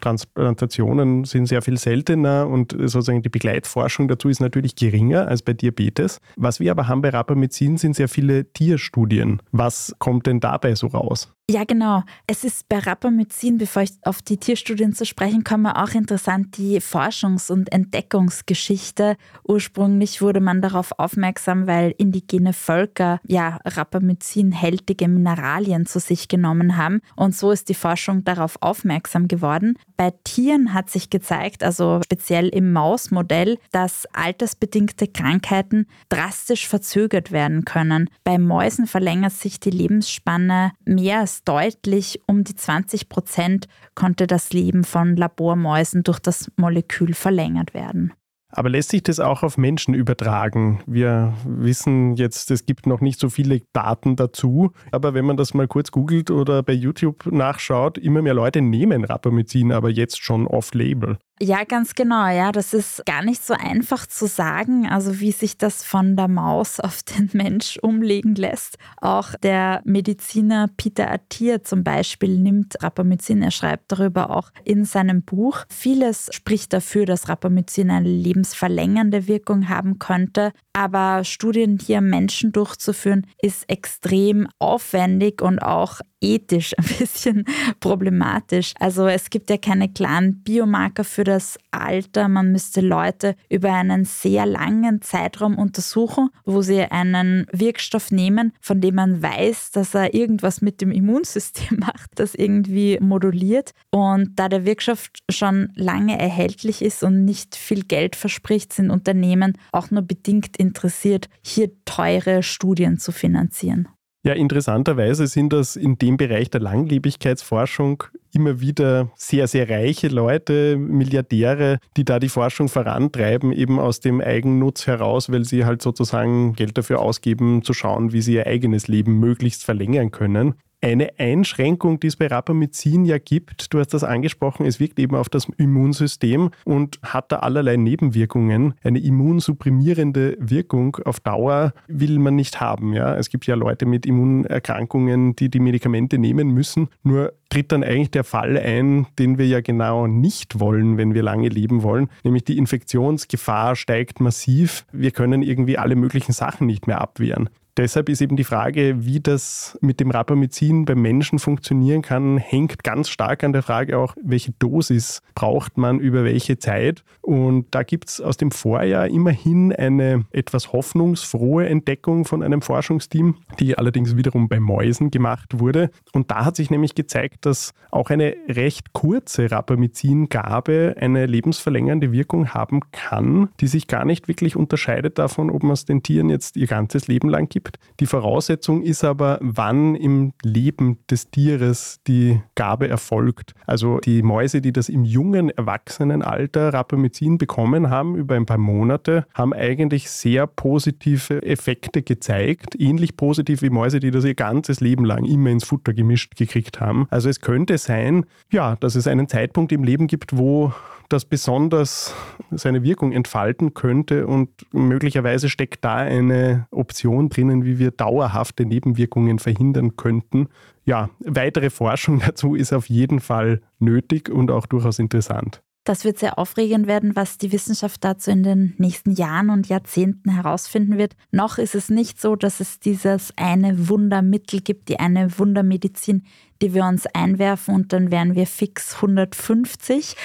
Transplantationen 0.00 1.24
sind 1.24 1.46
sehr 1.46 1.62
viel 1.62 1.78
seltener 1.78 2.46
und 2.48 2.72
sozusagen 2.72 3.22
die 3.22 3.28
Begleitforschung 3.28 4.08
dazu 4.08 4.28
ist 4.28 4.40
natürlich 4.40 4.76
geringer 4.76 5.28
als 5.28 5.42
bei 5.42 5.52
Diabetes. 5.52 6.20
Was 6.36 6.60
wir 6.60 6.70
aber 6.70 6.88
haben 6.88 7.02
bei 7.02 7.10
Rapamycin 7.10 7.76
sind 7.76 7.96
sehr 7.96 8.08
viele 8.08 8.52
Tierstudien. 8.52 9.42
Was 9.52 9.94
kommt 9.98 10.26
denn 10.26 10.40
dabei 10.40 10.74
so 10.74 10.86
raus? 10.88 11.32
Ja, 11.48 11.62
genau. 11.62 12.02
Es 12.26 12.42
ist 12.42 12.68
bei 12.68 12.80
Rapamycin, 12.80 13.56
bevor 13.56 13.82
ich 13.82 13.92
auf 14.02 14.20
die 14.20 14.36
Tierstudien 14.36 14.94
zu 14.94 15.06
sprechen 15.06 15.44
komme, 15.44 15.80
auch 15.80 15.94
interessant 15.94 16.58
die 16.58 16.80
Forschungs- 16.80 17.52
und 17.52 17.70
Entdeckungsgeschichte. 17.72 19.16
Ursprünglich 19.46 20.20
wurde 20.20 20.40
man 20.40 20.60
darauf 20.60 20.90
aufmerksam, 20.98 21.68
weil 21.68 21.94
indigene 21.98 22.52
Völker 22.52 23.20
ja 23.28 23.60
Rapamycin-hältige 23.64 25.06
Mineralien 25.06 25.86
zu 25.86 26.00
sich 26.00 26.26
genommen 26.26 26.76
haben. 26.76 27.00
Und 27.14 27.36
so 27.36 27.52
ist 27.52 27.68
die 27.68 27.74
Forschung 27.74 28.24
darauf 28.24 28.56
aufmerksam 28.60 29.28
geworden. 29.28 29.55
Bei 29.96 30.12
Tieren 30.24 30.74
hat 30.74 30.90
sich 30.90 31.10
gezeigt, 31.10 31.62
also 31.62 32.00
speziell 32.04 32.48
im 32.48 32.72
Mausmodell, 32.72 33.58
dass 33.72 34.06
altersbedingte 34.12 35.08
Krankheiten 35.08 35.86
drastisch 36.08 36.68
verzögert 36.68 37.32
werden 37.32 37.64
können. 37.64 38.08
Bei 38.24 38.38
Mäusen 38.38 38.86
verlängert 38.86 39.32
sich 39.32 39.60
die 39.60 39.70
Lebensspanne 39.70 40.72
mehr 40.84 41.20
als 41.20 41.44
deutlich. 41.44 42.20
Um 42.26 42.44
die 42.44 42.54
20 42.54 43.08
Prozent 43.08 43.68
konnte 43.94 44.26
das 44.26 44.52
Leben 44.52 44.84
von 44.84 45.16
Labormäusen 45.16 46.02
durch 46.02 46.18
das 46.18 46.50
Molekül 46.56 47.14
verlängert 47.14 47.74
werden. 47.74 48.12
Aber 48.52 48.68
lässt 48.68 48.90
sich 48.90 49.02
das 49.02 49.20
auch 49.20 49.42
auf 49.42 49.58
Menschen 49.58 49.92
übertragen? 49.92 50.80
Wir 50.86 51.34
wissen 51.44 52.14
jetzt, 52.14 52.50
es 52.50 52.64
gibt 52.64 52.86
noch 52.86 53.00
nicht 53.00 53.18
so 53.18 53.28
viele 53.28 53.60
Daten 53.72 54.14
dazu, 54.16 54.70
aber 54.92 55.14
wenn 55.14 55.24
man 55.24 55.36
das 55.36 55.52
mal 55.52 55.66
kurz 55.66 55.90
googelt 55.90 56.30
oder 56.30 56.62
bei 56.62 56.72
YouTube 56.72 57.26
nachschaut, 57.26 57.98
immer 57.98 58.22
mehr 58.22 58.34
Leute 58.34 58.62
nehmen 58.62 59.04
Rapamycin, 59.04 59.72
aber 59.72 59.90
jetzt 59.90 60.22
schon 60.22 60.46
off-label. 60.46 61.18
Ja, 61.38 61.64
ganz 61.64 61.94
genau. 61.94 62.28
Ja, 62.28 62.50
das 62.50 62.72
ist 62.72 63.04
gar 63.04 63.22
nicht 63.22 63.44
so 63.44 63.52
einfach 63.52 64.06
zu 64.06 64.26
sagen, 64.26 64.88
also 64.88 65.20
wie 65.20 65.32
sich 65.32 65.58
das 65.58 65.84
von 65.84 66.16
der 66.16 66.28
Maus 66.28 66.80
auf 66.80 67.02
den 67.02 67.28
Mensch 67.34 67.78
umlegen 67.82 68.34
lässt. 68.34 68.78
Auch 69.02 69.34
der 69.42 69.82
Mediziner 69.84 70.70
Peter 70.78 71.10
Attier 71.10 71.62
zum 71.62 71.84
Beispiel 71.84 72.38
nimmt 72.38 72.82
Rapamycin. 72.82 73.42
Er 73.42 73.50
schreibt 73.50 73.92
darüber 73.92 74.30
auch 74.30 74.50
in 74.64 74.86
seinem 74.86 75.22
Buch. 75.22 75.64
Vieles 75.68 76.30
spricht 76.32 76.72
dafür, 76.72 77.04
dass 77.04 77.28
Rapamycin 77.28 77.90
eine 77.90 78.08
lebensverlängernde 78.08 79.28
Wirkung 79.28 79.68
haben 79.68 79.98
könnte. 79.98 80.52
Aber 80.72 81.22
Studien 81.24 81.78
hier 81.78 82.00
Menschen 82.00 82.52
durchzuführen, 82.52 83.26
ist 83.42 83.68
extrem 83.68 84.48
aufwendig 84.58 85.42
und 85.42 85.58
auch 85.58 86.00
ethisch 86.20 86.74
ein 86.78 86.84
bisschen 86.98 87.44
problematisch. 87.80 88.72
Also 88.78 89.06
es 89.06 89.30
gibt 89.30 89.50
ja 89.50 89.58
keine 89.58 89.90
klaren 89.92 90.42
Biomarker 90.42 91.04
für 91.04 91.24
das 91.26 91.58
Alter. 91.70 92.28
Man 92.28 92.52
müsste 92.52 92.80
Leute 92.80 93.36
über 93.50 93.72
einen 93.72 94.04
sehr 94.04 94.46
langen 94.46 95.02
Zeitraum 95.02 95.58
untersuchen, 95.58 96.30
wo 96.44 96.62
sie 96.62 96.80
einen 96.82 97.46
Wirkstoff 97.52 98.10
nehmen, 98.10 98.52
von 98.60 98.80
dem 98.80 98.94
man 98.94 99.22
weiß, 99.22 99.72
dass 99.72 99.94
er 99.94 100.14
irgendwas 100.14 100.60
mit 100.62 100.80
dem 100.80 100.90
Immunsystem 100.90 101.78
macht, 101.80 102.10
das 102.14 102.34
irgendwie 102.34 102.98
moduliert. 103.00 103.72
Und 103.90 104.32
da 104.36 104.48
der 104.48 104.64
Wirkstoff 104.64 105.10
schon 105.30 105.70
lange 105.74 106.18
erhältlich 106.18 106.82
ist 106.82 107.02
und 107.02 107.24
nicht 107.24 107.56
viel 107.56 107.84
Geld 107.84 108.16
verspricht, 108.16 108.72
sind 108.72 108.90
Unternehmen 108.90 109.58
auch 109.72 109.90
nur 109.90 110.02
bedingt 110.02 110.56
interessiert, 110.56 111.28
hier 111.42 111.70
teure 111.84 112.42
Studien 112.42 112.98
zu 112.98 113.12
finanzieren. 113.12 113.88
Ja, 114.26 114.32
interessanterweise 114.32 115.28
sind 115.28 115.52
das 115.52 115.76
in 115.76 115.98
dem 115.98 116.16
Bereich 116.16 116.50
der 116.50 116.60
Langlebigkeitsforschung 116.60 118.02
immer 118.32 118.60
wieder 118.60 119.08
sehr, 119.14 119.46
sehr 119.46 119.70
reiche 119.70 120.08
Leute, 120.08 120.76
Milliardäre, 120.76 121.78
die 121.96 122.04
da 122.04 122.18
die 122.18 122.28
Forschung 122.28 122.68
vorantreiben, 122.68 123.52
eben 123.52 123.78
aus 123.78 124.00
dem 124.00 124.20
Eigennutz 124.20 124.88
heraus, 124.88 125.30
weil 125.30 125.44
sie 125.44 125.64
halt 125.64 125.80
sozusagen 125.80 126.54
Geld 126.54 126.76
dafür 126.76 127.02
ausgeben, 127.02 127.62
zu 127.62 127.72
schauen, 127.72 128.12
wie 128.12 128.20
sie 128.20 128.34
ihr 128.34 128.48
eigenes 128.48 128.88
Leben 128.88 129.20
möglichst 129.20 129.64
verlängern 129.64 130.10
können. 130.10 130.56
Eine 130.82 131.18
Einschränkung, 131.18 132.00
die 132.00 132.08
es 132.08 132.16
bei 132.16 132.26
Rapamycin 132.26 133.06
ja 133.06 133.18
gibt, 133.18 133.72
du 133.72 133.78
hast 133.78 133.94
das 133.94 134.04
angesprochen, 134.04 134.66
es 134.66 134.78
wirkt 134.78 134.98
eben 134.98 135.16
auf 135.16 135.30
das 135.30 135.48
Immunsystem 135.56 136.50
und 136.64 136.98
hat 137.02 137.32
da 137.32 137.38
allerlei 137.38 137.76
Nebenwirkungen. 137.76 138.74
Eine 138.84 138.98
immunsupprimierende 138.98 140.36
Wirkung 140.38 140.96
auf 141.04 141.18
Dauer 141.20 141.72
will 141.88 142.18
man 142.18 142.36
nicht 142.36 142.60
haben. 142.60 142.92
Ja? 142.92 143.16
Es 143.16 143.30
gibt 143.30 143.46
ja 143.46 143.54
Leute 143.54 143.86
mit 143.86 144.04
Immunerkrankungen, 144.04 145.34
die 145.34 145.48
die 145.48 145.60
Medikamente 145.60 146.18
nehmen 146.18 146.50
müssen. 146.50 146.88
Nur 147.02 147.32
tritt 147.48 147.72
dann 147.72 147.82
eigentlich 147.82 148.10
der 148.10 148.24
Fall 148.24 148.58
ein, 148.58 149.06
den 149.18 149.38
wir 149.38 149.46
ja 149.46 149.62
genau 149.62 150.06
nicht 150.06 150.60
wollen, 150.60 150.98
wenn 150.98 151.14
wir 151.14 151.22
lange 151.22 151.48
leben 151.48 151.82
wollen, 151.82 152.10
nämlich 152.22 152.44
die 152.44 152.58
Infektionsgefahr 152.58 153.76
steigt 153.76 154.20
massiv. 154.20 154.84
Wir 154.92 155.10
können 155.10 155.42
irgendwie 155.42 155.78
alle 155.78 155.96
möglichen 155.96 156.32
Sachen 156.32 156.66
nicht 156.66 156.86
mehr 156.86 157.00
abwehren. 157.00 157.48
Deshalb 157.76 158.08
ist 158.08 158.22
eben 158.22 158.36
die 158.36 158.44
Frage, 158.44 159.04
wie 159.04 159.20
das 159.20 159.76
mit 159.82 160.00
dem 160.00 160.10
Rapamycin 160.10 160.86
beim 160.86 161.02
Menschen 161.02 161.38
funktionieren 161.38 162.00
kann, 162.00 162.38
hängt 162.38 162.82
ganz 162.82 163.10
stark 163.10 163.44
an 163.44 163.52
der 163.52 163.62
Frage 163.62 163.98
auch, 163.98 164.14
welche 164.22 164.52
Dosis 164.52 165.20
braucht 165.34 165.76
man 165.76 166.00
über 166.00 166.24
welche 166.24 166.58
Zeit. 166.58 167.04
Und 167.20 167.66
da 167.72 167.82
gibt 167.82 168.08
es 168.08 168.20
aus 168.22 168.38
dem 168.38 168.50
Vorjahr 168.50 169.08
immerhin 169.08 169.74
eine 169.74 170.24
etwas 170.30 170.72
hoffnungsfrohe 170.72 171.68
Entdeckung 171.68 172.24
von 172.24 172.42
einem 172.42 172.62
Forschungsteam, 172.62 173.36
die 173.60 173.76
allerdings 173.76 174.16
wiederum 174.16 174.48
bei 174.48 174.58
Mäusen 174.58 175.10
gemacht 175.10 175.60
wurde. 175.60 175.90
Und 176.14 176.30
da 176.30 176.46
hat 176.46 176.56
sich 176.56 176.70
nämlich 176.70 176.94
gezeigt, 176.94 177.44
dass 177.44 177.74
auch 177.90 178.08
eine 178.08 178.36
recht 178.48 178.94
kurze 178.94 179.50
Rapamycin-Gabe 179.50 180.96
eine 180.98 181.26
lebensverlängernde 181.26 182.10
Wirkung 182.10 182.54
haben 182.54 182.80
kann, 182.92 183.50
die 183.60 183.66
sich 183.66 183.86
gar 183.86 184.06
nicht 184.06 184.28
wirklich 184.28 184.56
unterscheidet 184.56 185.18
davon, 185.18 185.50
ob 185.50 185.62
man 185.62 185.72
es 185.72 185.84
den 185.84 186.02
Tieren 186.02 186.30
jetzt 186.30 186.56
ihr 186.56 186.68
ganzes 186.68 187.06
Leben 187.06 187.28
lang 187.28 187.50
gibt 187.50 187.65
gibt. 187.66 187.78
Die 188.00 188.06
Voraussetzung 188.06 188.82
ist 188.82 189.04
aber, 189.04 189.38
wann 189.40 189.94
im 189.94 190.32
Leben 190.42 190.98
des 191.10 191.30
Tieres 191.30 192.00
die 192.06 192.40
Gabe 192.54 192.88
erfolgt. 192.88 193.54
Also 193.66 193.98
die 193.98 194.22
Mäuse, 194.22 194.60
die 194.60 194.72
das 194.72 194.88
im 194.88 195.04
jungen 195.04 195.50
Erwachsenenalter 195.50 196.72
Rapamycin 196.72 197.38
bekommen 197.38 197.90
haben, 197.90 198.16
über 198.16 198.34
ein 198.34 198.46
paar 198.46 198.58
Monate, 198.58 199.26
haben 199.34 199.52
eigentlich 199.52 200.10
sehr 200.10 200.46
positive 200.46 201.42
Effekte 201.42 202.02
gezeigt. 202.02 202.74
Ähnlich 202.78 203.16
positiv 203.16 203.62
wie 203.62 203.70
Mäuse, 203.70 204.00
die 204.00 204.10
das 204.10 204.24
ihr 204.24 204.34
ganzes 204.34 204.80
Leben 204.80 205.04
lang 205.04 205.24
immer 205.24 205.50
ins 205.50 205.64
Futter 205.64 205.94
gemischt 205.94 206.36
gekriegt 206.36 206.80
haben. 206.80 207.06
Also 207.10 207.28
es 207.28 207.40
könnte 207.40 207.78
sein, 207.78 208.26
ja, 208.50 208.76
dass 208.76 208.94
es 208.94 209.06
einen 209.06 209.28
Zeitpunkt 209.28 209.72
im 209.72 209.84
Leben 209.84 210.06
gibt, 210.06 210.36
wo 210.36 210.72
das 211.08 211.24
besonders 211.24 212.14
seine 212.50 212.82
Wirkung 212.82 213.12
entfalten 213.12 213.74
könnte 213.74 214.26
und 214.26 214.50
möglicherweise 214.72 215.48
steckt 215.48 215.84
da 215.84 215.96
eine 215.96 216.66
Option 216.70 217.28
drinnen, 217.28 217.55
wie 217.64 217.78
wir 217.78 217.90
dauerhafte 217.90 218.66
Nebenwirkungen 218.66 219.38
verhindern 219.38 219.96
könnten. 219.96 220.48
Ja, 220.84 221.10
weitere 221.20 221.70
Forschung 221.70 222.20
dazu 222.26 222.54
ist 222.54 222.72
auf 222.72 222.88
jeden 222.88 223.20
Fall 223.20 223.60
nötig 223.78 224.28
und 224.28 224.50
auch 224.50 224.66
durchaus 224.66 224.98
interessant. 224.98 225.62
Das 225.86 226.04
wird 226.04 226.18
sehr 226.18 226.36
aufregend 226.36 226.88
werden, 226.88 227.14
was 227.14 227.38
die 227.38 227.52
Wissenschaft 227.52 228.02
dazu 228.02 228.32
in 228.32 228.42
den 228.42 228.74
nächsten 228.76 229.12
Jahren 229.12 229.50
und 229.50 229.68
Jahrzehnten 229.68 230.30
herausfinden 230.30 230.98
wird. 230.98 231.14
Noch 231.30 231.58
ist 231.58 231.76
es 231.76 231.90
nicht 231.90 232.20
so, 232.20 232.34
dass 232.34 232.58
es 232.58 232.80
dieses 232.80 233.32
eine 233.36 233.88
Wundermittel 233.88 234.60
gibt, 234.62 234.88
die 234.88 234.98
eine 234.98 235.38
Wundermedizin, 235.38 236.24
die 236.62 236.74
wir 236.74 236.84
uns 236.84 237.06
einwerfen 237.06 237.74
und 237.74 237.92
dann 237.92 238.10
wären 238.10 238.34
wir 238.34 238.46
fix 238.46 238.96
150. 238.96 240.16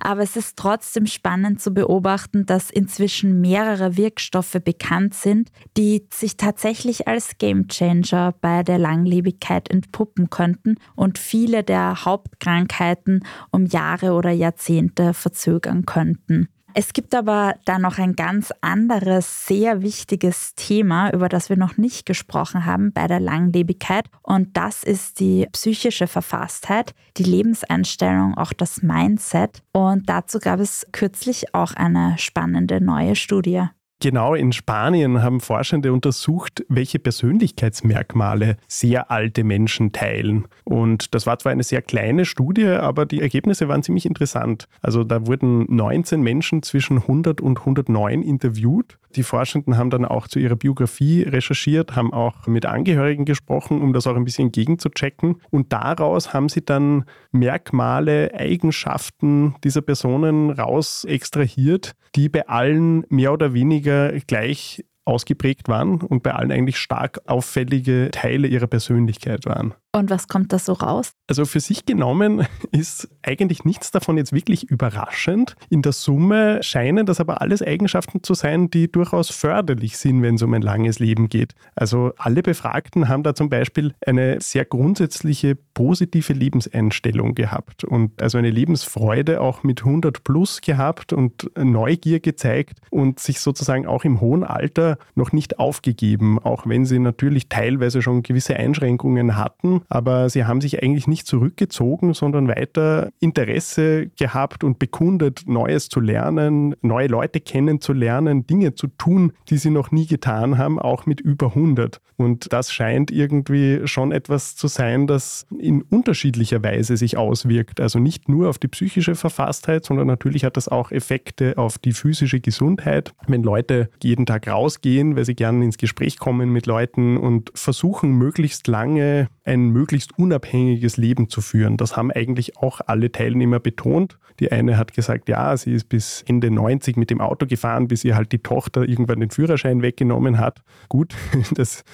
Aber 0.00 0.22
es 0.22 0.36
ist 0.36 0.56
trotzdem 0.56 1.06
spannend 1.06 1.60
zu 1.60 1.72
beobachten, 1.72 2.46
dass 2.46 2.70
inzwischen 2.70 3.40
mehrere 3.40 3.96
Wirkstoffe 3.96 4.56
bekannt 4.64 5.14
sind, 5.14 5.50
die 5.76 6.06
sich 6.12 6.36
tatsächlich 6.36 7.08
als 7.08 7.38
Gamechanger 7.38 8.34
bei 8.40 8.62
der 8.62 8.78
Langlebigkeit 8.78 9.70
entpuppen 9.70 10.30
könnten 10.30 10.76
und 10.94 11.18
viele 11.18 11.62
der 11.62 12.04
Hauptkrankheiten 12.04 13.24
um 13.50 13.66
Jahre 13.66 14.12
oder 14.12 14.30
Jahrzehnte 14.30 15.14
verzögern 15.14 15.86
könnten. 15.86 16.48
Es 16.76 16.92
gibt 16.92 17.14
aber 17.14 17.54
da 17.64 17.78
noch 17.78 17.98
ein 17.98 18.16
ganz 18.16 18.52
anderes, 18.60 19.46
sehr 19.46 19.82
wichtiges 19.82 20.56
Thema, 20.56 21.12
über 21.12 21.28
das 21.28 21.48
wir 21.48 21.56
noch 21.56 21.76
nicht 21.76 22.04
gesprochen 22.04 22.66
haben 22.66 22.92
bei 22.92 23.06
der 23.06 23.20
Langlebigkeit. 23.20 24.06
Und 24.22 24.56
das 24.56 24.82
ist 24.82 25.20
die 25.20 25.46
psychische 25.52 26.08
Verfasstheit, 26.08 26.92
die 27.16 27.22
Lebenseinstellung, 27.22 28.36
auch 28.36 28.52
das 28.52 28.82
Mindset. 28.82 29.62
Und 29.70 30.08
dazu 30.08 30.40
gab 30.40 30.58
es 30.58 30.84
kürzlich 30.90 31.54
auch 31.54 31.74
eine 31.74 32.18
spannende 32.18 32.80
neue 32.80 33.14
Studie. 33.14 33.68
Genau, 34.00 34.34
in 34.34 34.52
Spanien 34.52 35.22
haben 35.22 35.40
Forschende 35.40 35.92
untersucht, 35.92 36.64
welche 36.68 36.98
Persönlichkeitsmerkmale 36.98 38.58
sehr 38.68 39.10
alte 39.10 39.44
Menschen 39.44 39.92
teilen. 39.92 40.46
Und 40.64 41.14
das 41.14 41.26
war 41.26 41.38
zwar 41.38 41.52
eine 41.52 41.62
sehr 41.62 41.80
kleine 41.80 42.26
Studie, 42.26 42.66
aber 42.66 43.06
die 43.06 43.22
Ergebnisse 43.22 43.68
waren 43.68 43.82
ziemlich 43.82 44.04
interessant. 44.04 44.68
Also 44.82 45.04
da 45.04 45.26
wurden 45.26 45.64
19 45.74 46.20
Menschen 46.20 46.62
zwischen 46.62 46.98
100 46.98 47.40
und 47.40 47.60
109 47.60 48.22
interviewt 48.22 48.98
die 49.16 49.22
Forschenden 49.22 49.76
haben 49.76 49.90
dann 49.90 50.04
auch 50.04 50.28
zu 50.28 50.38
ihrer 50.38 50.56
Biografie 50.56 51.22
recherchiert, 51.22 51.96
haben 51.96 52.12
auch 52.12 52.46
mit 52.46 52.66
Angehörigen 52.66 53.24
gesprochen, 53.24 53.82
um 53.82 53.92
das 53.92 54.06
auch 54.06 54.16
ein 54.16 54.24
bisschen 54.24 54.52
gegenzuchecken. 54.52 55.40
Und 55.50 55.72
daraus 55.72 56.32
haben 56.32 56.48
sie 56.48 56.64
dann 56.64 57.04
Merkmale, 57.32 58.32
Eigenschaften 58.34 59.54
dieser 59.64 59.82
Personen 59.82 60.50
raus 60.50 61.04
extrahiert, 61.04 61.92
die 62.14 62.28
bei 62.28 62.48
allen 62.48 63.04
mehr 63.08 63.32
oder 63.32 63.54
weniger 63.54 64.12
gleich 64.26 64.84
ausgeprägt 65.04 65.68
waren 65.68 66.00
und 66.00 66.22
bei 66.22 66.32
allen 66.32 66.50
eigentlich 66.50 66.78
stark 66.78 67.20
auffällige 67.26 68.10
Teile 68.12 68.48
ihrer 68.48 68.66
Persönlichkeit 68.66 69.44
waren. 69.46 69.74
Und 69.94 70.10
was 70.10 70.26
kommt 70.26 70.52
da 70.52 70.58
so 70.58 70.72
raus? 70.72 71.12
Also 71.28 71.44
für 71.44 71.60
sich 71.60 71.86
genommen 71.86 72.44
ist 72.72 73.08
eigentlich 73.22 73.64
nichts 73.64 73.92
davon 73.92 74.16
jetzt 74.16 74.32
wirklich 74.32 74.68
überraschend. 74.68 75.54
In 75.70 75.82
der 75.82 75.92
Summe 75.92 76.60
scheinen 76.64 77.06
das 77.06 77.20
aber 77.20 77.40
alles 77.40 77.62
Eigenschaften 77.62 78.24
zu 78.24 78.34
sein, 78.34 78.68
die 78.70 78.90
durchaus 78.90 79.30
förderlich 79.30 79.96
sind, 79.96 80.20
wenn 80.22 80.34
es 80.34 80.42
um 80.42 80.52
ein 80.52 80.62
langes 80.62 80.98
Leben 80.98 81.28
geht. 81.28 81.54
Also 81.76 82.12
alle 82.16 82.42
Befragten 82.42 83.08
haben 83.08 83.22
da 83.22 83.36
zum 83.36 83.48
Beispiel 83.48 83.94
eine 84.04 84.40
sehr 84.40 84.64
grundsätzliche 84.64 85.56
positive 85.74 86.32
Lebenseinstellung 86.32 87.36
gehabt 87.36 87.84
und 87.84 88.20
also 88.20 88.36
eine 88.36 88.50
Lebensfreude 88.50 89.40
auch 89.40 89.62
mit 89.62 89.84
100 89.84 90.24
plus 90.24 90.60
gehabt 90.60 91.12
und 91.12 91.52
Neugier 91.56 92.18
gezeigt 92.18 92.80
und 92.90 93.20
sich 93.20 93.38
sozusagen 93.38 93.86
auch 93.86 94.04
im 94.04 94.20
hohen 94.20 94.42
Alter 94.42 94.98
noch 95.14 95.30
nicht 95.30 95.60
aufgegeben, 95.60 96.40
auch 96.40 96.66
wenn 96.66 96.84
sie 96.84 96.98
natürlich 96.98 97.48
teilweise 97.48 98.02
schon 98.02 98.24
gewisse 98.24 98.56
Einschränkungen 98.56 99.36
hatten 99.36 99.83
aber 99.88 100.28
sie 100.28 100.44
haben 100.44 100.60
sich 100.60 100.82
eigentlich 100.82 101.06
nicht 101.06 101.26
zurückgezogen, 101.26 102.14
sondern 102.14 102.48
weiter 102.48 103.10
Interesse 103.20 104.08
gehabt 104.18 104.64
und 104.64 104.78
bekundet, 104.78 105.42
Neues 105.46 105.88
zu 105.88 106.00
lernen, 106.00 106.74
neue 106.82 107.08
Leute 107.08 107.40
kennenzulernen, 107.40 108.46
Dinge 108.46 108.74
zu 108.74 108.88
tun, 108.88 109.32
die 109.48 109.58
sie 109.58 109.70
noch 109.70 109.90
nie 109.90 110.06
getan 110.06 110.58
haben, 110.58 110.78
auch 110.78 111.06
mit 111.06 111.20
über 111.20 111.48
100. 111.48 112.00
Und 112.16 112.52
das 112.52 112.72
scheint 112.72 113.10
irgendwie 113.10 113.80
schon 113.86 114.12
etwas 114.12 114.54
zu 114.54 114.68
sein, 114.68 115.06
das 115.06 115.46
in 115.58 115.82
unterschiedlicher 115.82 116.62
Weise 116.62 116.96
sich 116.96 117.16
auswirkt. 117.16 117.80
Also 117.80 117.98
nicht 117.98 118.28
nur 118.28 118.48
auf 118.48 118.58
die 118.58 118.68
psychische 118.68 119.14
Verfasstheit, 119.14 119.84
sondern 119.84 120.06
natürlich 120.06 120.44
hat 120.44 120.56
das 120.56 120.68
auch 120.68 120.92
Effekte 120.92 121.58
auf 121.58 121.78
die 121.78 121.92
physische 121.92 122.40
Gesundheit. 122.40 123.12
Wenn 123.26 123.42
Leute 123.42 123.90
jeden 124.02 124.26
Tag 124.26 124.46
rausgehen, 124.48 125.16
weil 125.16 125.24
sie 125.24 125.34
gerne 125.34 125.64
ins 125.64 125.78
Gespräch 125.78 126.18
kommen 126.18 126.50
mit 126.50 126.66
Leuten 126.66 127.16
und 127.16 127.50
versuchen, 127.54 128.12
möglichst 128.12 128.68
lange 128.68 129.28
ein 129.44 129.70
möglichst 129.74 130.18
unabhängiges 130.18 130.96
Leben 130.96 131.28
zu 131.28 131.40
führen. 131.40 131.76
Das 131.76 131.96
haben 131.96 132.10
eigentlich 132.10 132.56
auch 132.56 132.80
alle 132.86 133.12
Teilnehmer 133.12 133.58
betont. 133.58 134.18
Die 134.40 134.50
eine 134.50 134.78
hat 134.78 134.94
gesagt, 134.94 135.28
ja, 135.28 135.56
sie 135.56 135.72
ist 135.72 135.88
bis 135.88 136.24
Ende 136.26 136.50
90 136.50 136.96
mit 136.96 137.10
dem 137.10 137.20
Auto 137.20 137.46
gefahren, 137.46 137.88
bis 137.88 138.04
ihr 138.04 138.16
halt 138.16 138.32
die 138.32 138.38
Tochter 138.38 138.88
irgendwann 138.88 139.20
den 139.20 139.30
Führerschein 139.30 139.82
weggenommen 139.82 140.38
hat. 140.38 140.62
Gut, 140.88 141.14
das 141.54 141.84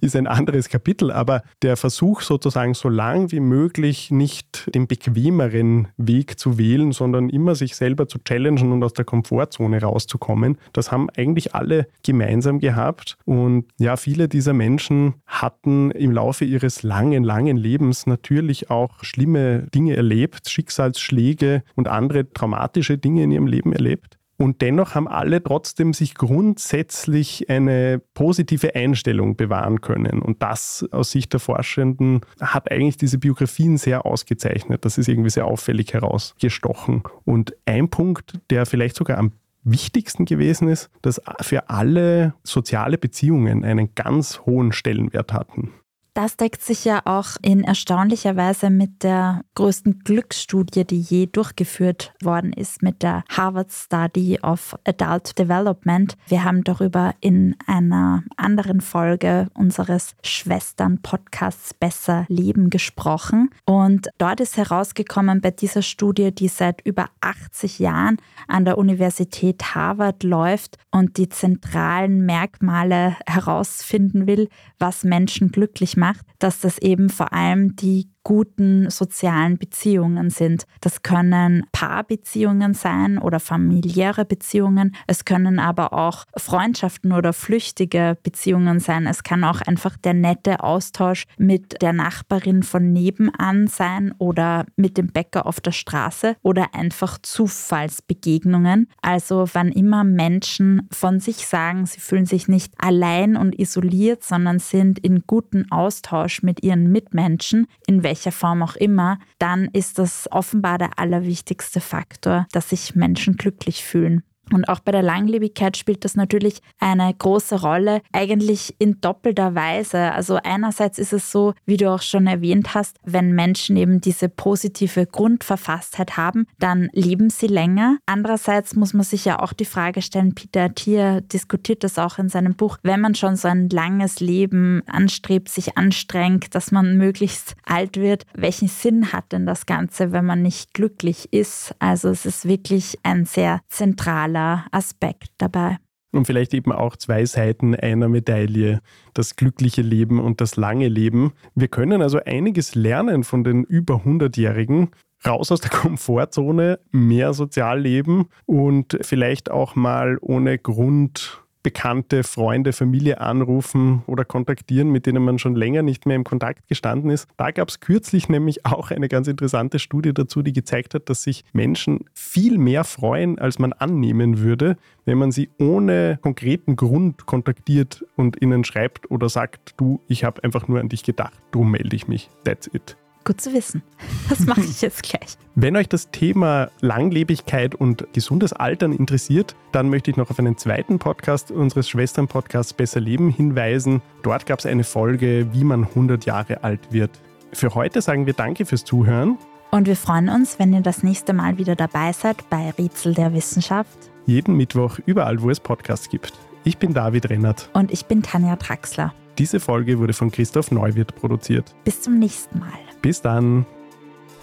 ist 0.00 0.16
ein 0.16 0.26
anderes 0.26 0.68
Kapitel, 0.68 1.10
aber 1.10 1.42
der 1.62 1.76
Versuch 1.76 2.20
sozusagen 2.20 2.74
so 2.74 2.88
lang 2.88 3.32
wie 3.32 3.40
möglich 3.40 4.10
nicht 4.10 4.70
den 4.74 4.86
bequemeren 4.86 5.88
Weg 5.96 6.38
zu 6.38 6.58
wählen, 6.58 6.92
sondern 6.92 7.28
immer 7.28 7.54
sich 7.54 7.76
selber 7.76 8.08
zu 8.08 8.18
challengen 8.18 8.72
und 8.72 8.82
aus 8.82 8.92
der 8.92 9.04
Komfortzone 9.04 9.82
rauszukommen, 9.82 10.58
das 10.72 10.92
haben 10.92 11.08
eigentlich 11.16 11.54
alle 11.54 11.88
gemeinsam 12.04 12.58
gehabt. 12.58 13.16
Und 13.24 13.66
ja, 13.78 13.96
viele 13.96 14.28
dieser 14.28 14.52
Menschen 14.52 15.14
hatten 15.26 15.90
im 15.90 16.12
Laufe 16.12 16.44
ihres 16.44 16.82
langen, 16.90 17.22
langen 17.22 17.56
Lebens 17.56 18.08
natürlich 18.08 18.68
auch 18.68 19.04
schlimme 19.04 19.68
Dinge 19.72 19.94
erlebt, 19.94 20.50
Schicksalsschläge 20.50 21.62
und 21.76 21.86
andere 21.86 22.32
traumatische 22.32 22.98
Dinge 22.98 23.22
in 23.22 23.30
ihrem 23.30 23.46
Leben 23.46 23.72
erlebt. 23.72 24.18
Und 24.36 24.60
dennoch 24.60 24.96
haben 24.96 25.06
alle 25.06 25.40
trotzdem 25.40 25.92
sich 25.92 26.16
grundsätzlich 26.16 27.48
eine 27.48 28.02
positive 28.14 28.74
Einstellung 28.74 29.36
bewahren 29.36 29.82
können. 29.82 30.20
Und 30.20 30.42
das 30.42 30.84
aus 30.90 31.12
Sicht 31.12 31.32
der 31.32 31.38
Forschenden 31.40 32.22
hat 32.40 32.72
eigentlich 32.72 32.96
diese 32.96 33.18
Biografien 33.18 33.76
sehr 33.76 34.04
ausgezeichnet. 34.04 34.84
Das 34.84 34.98
ist 34.98 35.08
irgendwie 35.08 35.30
sehr 35.30 35.46
auffällig 35.46 35.92
herausgestochen. 35.92 37.04
Und 37.24 37.54
ein 37.66 37.88
Punkt, 37.88 38.40
der 38.50 38.66
vielleicht 38.66 38.96
sogar 38.96 39.18
am 39.18 39.32
wichtigsten 39.62 40.24
gewesen 40.24 40.68
ist, 40.68 40.90
dass 41.02 41.20
für 41.42 41.68
alle 41.70 42.34
soziale 42.42 42.98
Beziehungen 42.98 43.64
einen 43.64 43.94
ganz 43.94 44.40
hohen 44.46 44.72
Stellenwert 44.72 45.32
hatten. 45.32 45.70
Das 46.14 46.36
deckt 46.36 46.62
sich 46.62 46.84
ja 46.84 47.02
auch 47.04 47.36
in 47.40 47.62
erstaunlicher 47.62 48.36
Weise 48.36 48.68
mit 48.68 49.04
der 49.04 49.42
größten 49.54 50.00
Glücksstudie, 50.00 50.84
die 50.84 51.00
je 51.00 51.26
durchgeführt 51.26 52.12
worden 52.22 52.52
ist, 52.52 52.82
mit 52.82 53.02
der 53.02 53.22
Harvard 53.28 53.70
Study 53.70 54.40
of 54.42 54.76
Adult 54.84 55.38
Development. 55.38 56.16
Wir 56.26 56.42
haben 56.42 56.64
darüber 56.64 57.14
in 57.20 57.56
einer 57.66 58.24
anderen 58.36 58.80
Folge 58.80 59.48
unseres 59.54 60.14
Schwestern-Podcasts 60.22 61.74
Besser 61.74 62.24
Leben 62.28 62.70
gesprochen. 62.70 63.50
Und 63.64 64.08
dort 64.18 64.40
ist 64.40 64.56
herausgekommen 64.56 65.40
bei 65.40 65.52
dieser 65.52 65.82
Studie, 65.82 66.34
die 66.34 66.48
seit 66.48 66.80
über 66.84 67.06
80 67.20 67.78
Jahren 67.78 68.16
an 68.48 68.64
der 68.64 68.78
Universität 68.78 69.74
Harvard 69.74 70.24
läuft 70.24 70.76
und 70.90 71.18
die 71.18 71.28
zentralen 71.28 72.26
Merkmale 72.26 73.16
herausfinden 73.26 74.26
will, 74.26 74.48
was 74.78 75.04
Menschen 75.04 75.52
glücklich 75.52 75.96
macht, 75.96 76.09
dass 76.38 76.60
das 76.60 76.78
eben 76.78 77.08
vor 77.10 77.32
allem 77.32 77.76
die 77.76 78.10
guten 78.22 78.90
sozialen 78.90 79.58
Beziehungen 79.58 80.30
sind. 80.30 80.64
Das 80.80 81.02
können 81.02 81.66
Paarbeziehungen 81.72 82.74
sein 82.74 83.18
oder 83.18 83.40
familiäre 83.40 84.24
Beziehungen. 84.24 84.94
Es 85.06 85.24
können 85.24 85.58
aber 85.58 85.92
auch 85.92 86.24
Freundschaften 86.36 87.12
oder 87.12 87.32
flüchtige 87.32 88.18
Beziehungen 88.22 88.80
sein. 88.80 89.06
Es 89.06 89.22
kann 89.22 89.44
auch 89.44 89.60
einfach 89.62 89.96
der 89.96 90.14
nette 90.14 90.62
Austausch 90.62 91.24
mit 91.38 91.80
der 91.80 91.92
Nachbarin 91.92 92.62
von 92.62 92.92
nebenan 92.92 93.66
sein 93.66 94.14
oder 94.18 94.66
mit 94.76 94.98
dem 94.98 95.08
Bäcker 95.08 95.46
auf 95.46 95.60
der 95.60 95.72
Straße 95.72 96.36
oder 96.42 96.74
einfach 96.74 97.18
Zufallsbegegnungen. 97.22 98.88
Also 99.02 99.46
wann 99.52 99.72
immer 99.72 100.04
Menschen 100.04 100.88
von 100.92 101.20
sich 101.20 101.46
sagen, 101.46 101.86
sie 101.86 102.00
fühlen 102.00 102.26
sich 102.26 102.48
nicht 102.48 102.74
allein 102.78 103.36
und 103.36 103.58
isoliert, 103.58 104.22
sondern 104.24 104.58
sind 104.58 104.98
in 104.98 105.24
guten 105.26 105.70
Austausch 105.70 106.42
mit 106.42 106.62
ihren 106.62 106.90
Mitmenschen, 106.92 107.66
in 107.86 108.02
welcher 108.10 108.32
Form 108.32 108.60
auch 108.62 108.74
immer, 108.74 109.20
dann 109.38 109.66
ist 109.72 110.00
das 110.00 110.28
offenbar 110.32 110.78
der 110.78 110.98
allerwichtigste 110.98 111.80
Faktor, 111.80 112.46
dass 112.50 112.70
sich 112.70 112.96
Menschen 112.96 113.36
glücklich 113.36 113.84
fühlen. 113.84 114.24
Und 114.52 114.68
auch 114.68 114.80
bei 114.80 114.92
der 114.92 115.02
Langlebigkeit 115.02 115.76
spielt 115.76 116.04
das 116.04 116.14
natürlich 116.14 116.60
eine 116.78 117.12
große 117.12 117.60
Rolle, 117.60 118.02
eigentlich 118.12 118.74
in 118.78 119.00
doppelter 119.00 119.54
Weise. 119.54 120.12
Also 120.12 120.38
einerseits 120.42 120.98
ist 120.98 121.12
es 121.12 121.30
so, 121.30 121.54
wie 121.66 121.76
du 121.76 121.90
auch 121.90 122.02
schon 122.02 122.26
erwähnt 122.26 122.74
hast, 122.74 122.98
wenn 123.04 123.32
Menschen 123.32 123.76
eben 123.76 124.00
diese 124.00 124.28
positive 124.28 125.06
Grundverfasstheit 125.06 126.16
haben, 126.16 126.46
dann 126.58 126.88
leben 126.92 127.30
sie 127.30 127.46
länger. 127.46 127.98
Andererseits 128.06 128.74
muss 128.74 128.94
man 128.94 129.04
sich 129.04 129.24
ja 129.24 129.40
auch 129.40 129.52
die 129.52 129.64
Frage 129.64 130.02
stellen, 130.02 130.34
Peter 130.34 130.74
Thier 130.74 131.20
diskutiert 131.20 131.84
das 131.84 131.98
auch 131.98 132.18
in 132.18 132.28
seinem 132.28 132.54
Buch, 132.54 132.78
wenn 132.82 133.00
man 133.00 133.14
schon 133.14 133.36
so 133.36 133.48
ein 133.48 133.68
langes 133.68 134.20
Leben 134.20 134.82
anstrebt, 134.86 135.48
sich 135.48 135.76
anstrengt, 135.76 136.54
dass 136.54 136.72
man 136.72 136.96
möglichst 136.96 137.54
alt 137.64 137.96
wird, 137.96 138.24
welchen 138.34 138.68
Sinn 138.68 139.12
hat 139.12 139.32
denn 139.32 139.46
das 139.46 139.66
Ganze, 139.66 140.12
wenn 140.12 140.24
man 140.24 140.42
nicht 140.42 140.74
glücklich 140.74 141.32
ist? 141.32 141.74
Also 141.78 142.08
es 142.08 142.26
ist 142.26 142.46
wirklich 142.46 142.98
ein 143.02 143.24
sehr 143.24 143.60
zentraler 143.68 144.39
sozialer 144.40 144.66
Aspekt 144.70 145.30
dabei. 145.38 145.78
Und 146.12 146.26
vielleicht 146.26 146.54
eben 146.54 146.72
auch 146.72 146.96
zwei 146.96 147.24
Seiten 147.24 147.74
einer 147.76 148.08
Medaille, 148.08 148.80
das 149.14 149.36
glückliche 149.36 149.82
Leben 149.82 150.18
und 150.18 150.40
das 150.40 150.56
lange 150.56 150.88
Leben. 150.88 151.32
Wir 151.54 151.68
können 151.68 152.02
also 152.02 152.18
einiges 152.24 152.74
lernen 152.74 153.22
von 153.22 153.44
den 153.44 153.62
über 153.62 154.02
100-Jährigen. 154.04 154.90
Raus 155.24 155.52
aus 155.52 155.60
der 155.60 155.70
Komfortzone, 155.80 156.80
mehr 156.90 157.32
sozial 157.32 157.80
leben 157.80 158.26
und 158.46 158.98
vielleicht 159.02 159.50
auch 159.50 159.76
mal 159.76 160.18
ohne 160.20 160.58
Grund 160.58 161.44
Bekannte, 161.62 162.22
Freunde, 162.22 162.72
Familie 162.72 163.20
anrufen 163.20 164.02
oder 164.06 164.24
kontaktieren, 164.24 164.90
mit 164.90 165.06
denen 165.06 165.22
man 165.24 165.38
schon 165.38 165.54
länger 165.54 165.82
nicht 165.82 166.06
mehr 166.06 166.16
im 166.16 166.24
Kontakt 166.24 166.68
gestanden 166.68 167.10
ist. 167.10 167.28
Da 167.36 167.50
gab 167.50 167.68
es 167.68 167.80
kürzlich 167.80 168.28
nämlich 168.28 168.64
auch 168.66 168.90
eine 168.90 169.08
ganz 169.08 169.28
interessante 169.28 169.78
Studie 169.78 170.14
dazu, 170.14 170.42
die 170.42 170.52
gezeigt 170.52 170.94
hat, 170.94 171.08
dass 171.08 171.22
sich 171.22 171.44
Menschen 171.52 172.04
viel 172.14 172.58
mehr 172.58 172.84
freuen, 172.84 173.38
als 173.38 173.58
man 173.58 173.72
annehmen 173.72 174.38
würde, 174.38 174.76
wenn 175.04 175.18
man 175.18 175.32
sie 175.32 175.50
ohne 175.58 176.18
konkreten 176.22 176.76
Grund 176.76 177.26
kontaktiert 177.26 178.04
und 178.16 178.40
ihnen 178.40 178.64
schreibt 178.64 179.10
oder 179.10 179.28
sagt, 179.28 179.74
du, 179.76 180.00
ich 180.08 180.24
habe 180.24 180.42
einfach 180.44 180.68
nur 180.68 180.80
an 180.80 180.88
dich 180.88 181.02
gedacht, 181.02 181.40
drum 181.50 181.70
melde 181.70 181.96
ich 181.96 182.08
mich. 182.08 182.30
That's 182.44 182.68
it. 182.72 182.96
Gut 183.24 183.40
zu 183.40 183.52
wissen. 183.52 183.82
Das 184.28 184.40
mache 184.40 184.62
ich 184.62 184.80
jetzt 184.80 185.02
gleich. 185.02 185.36
Wenn 185.54 185.76
euch 185.76 185.88
das 185.88 186.10
Thema 186.10 186.70
Langlebigkeit 186.80 187.74
und 187.74 188.06
gesundes 188.14 188.52
Altern 188.52 188.92
interessiert, 188.92 189.54
dann 189.72 189.90
möchte 189.90 190.10
ich 190.10 190.16
noch 190.16 190.30
auf 190.30 190.38
einen 190.38 190.56
zweiten 190.56 190.98
Podcast 190.98 191.50
unseres 191.50 191.88
Schwestern-Podcasts 191.88 192.72
Besser 192.72 193.00
Leben 193.00 193.28
hinweisen. 193.28 194.00
Dort 194.22 194.46
gab 194.46 194.58
es 194.58 194.66
eine 194.66 194.84
Folge, 194.84 195.48
wie 195.52 195.64
man 195.64 195.84
100 195.84 196.24
Jahre 196.24 196.64
alt 196.64 196.92
wird. 196.92 197.10
Für 197.52 197.74
heute 197.74 198.00
sagen 198.00 198.26
wir 198.26 198.32
Danke 198.32 198.64
fürs 198.64 198.84
Zuhören. 198.84 199.36
Und 199.70 199.86
wir 199.86 199.96
freuen 199.96 200.28
uns, 200.28 200.58
wenn 200.58 200.72
ihr 200.72 200.80
das 200.80 201.02
nächste 201.02 201.32
Mal 201.32 201.58
wieder 201.58 201.76
dabei 201.76 202.12
seid 202.12 202.48
bei 202.48 202.70
Rätsel 202.70 203.14
der 203.14 203.34
Wissenschaft. 203.34 204.10
Jeden 204.26 204.56
Mittwoch 204.56 204.98
überall, 205.06 205.42
wo 205.42 205.50
es 205.50 205.60
Podcasts 205.60 206.08
gibt. 206.08 206.32
Ich 206.64 206.78
bin 206.78 206.92
David 206.92 207.30
Rennert. 207.30 207.70
Und 207.72 207.90
ich 207.90 208.06
bin 208.06 208.22
Tanja 208.22 208.56
Traxler. 208.56 209.14
Diese 209.38 209.60
Folge 209.60 209.98
wurde 209.98 210.12
von 210.12 210.30
Christoph 210.30 210.70
Neuwirth 210.70 211.14
produziert. 211.14 211.74
Bis 211.84 212.02
zum 212.02 212.18
nächsten 212.18 212.58
Mal. 212.58 212.78
Bis 213.02 213.22
dann. 213.22 213.64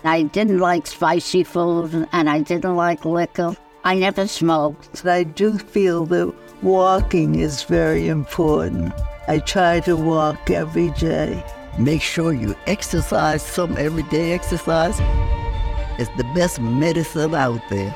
I 0.03 0.23
didn't 0.23 0.59
like 0.59 0.87
spicy 0.87 1.43
food 1.43 2.07
and 2.11 2.29
I 2.29 2.41
didn't 2.41 2.75
like 2.75 3.03
liquor. 3.05 3.55
I 3.83 3.95
never 3.95 4.27
smoked. 4.27 5.05
I 5.05 5.23
do 5.23 5.57
feel 5.57 6.05
that 6.07 6.33
walking 6.61 7.35
is 7.35 7.63
very 7.63 8.07
important. 8.07 8.93
I 9.27 9.39
try 9.39 9.81
to 9.81 9.95
walk 9.95 10.49
every 10.49 10.91
day. 10.99 11.43
Make 11.77 12.01
sure 12.01 12.33
you 12.33 12.55
exercise 12.65 13.43
some 13.43 13.77
everyday 13.77 14.33
exercise. 14.33 14.99
It's 15.99 16.09
the 16.17 16.25
best 16.33 16.59
medicine 16.59 17.35
out 17.35 17.61
there. 17.69 17.95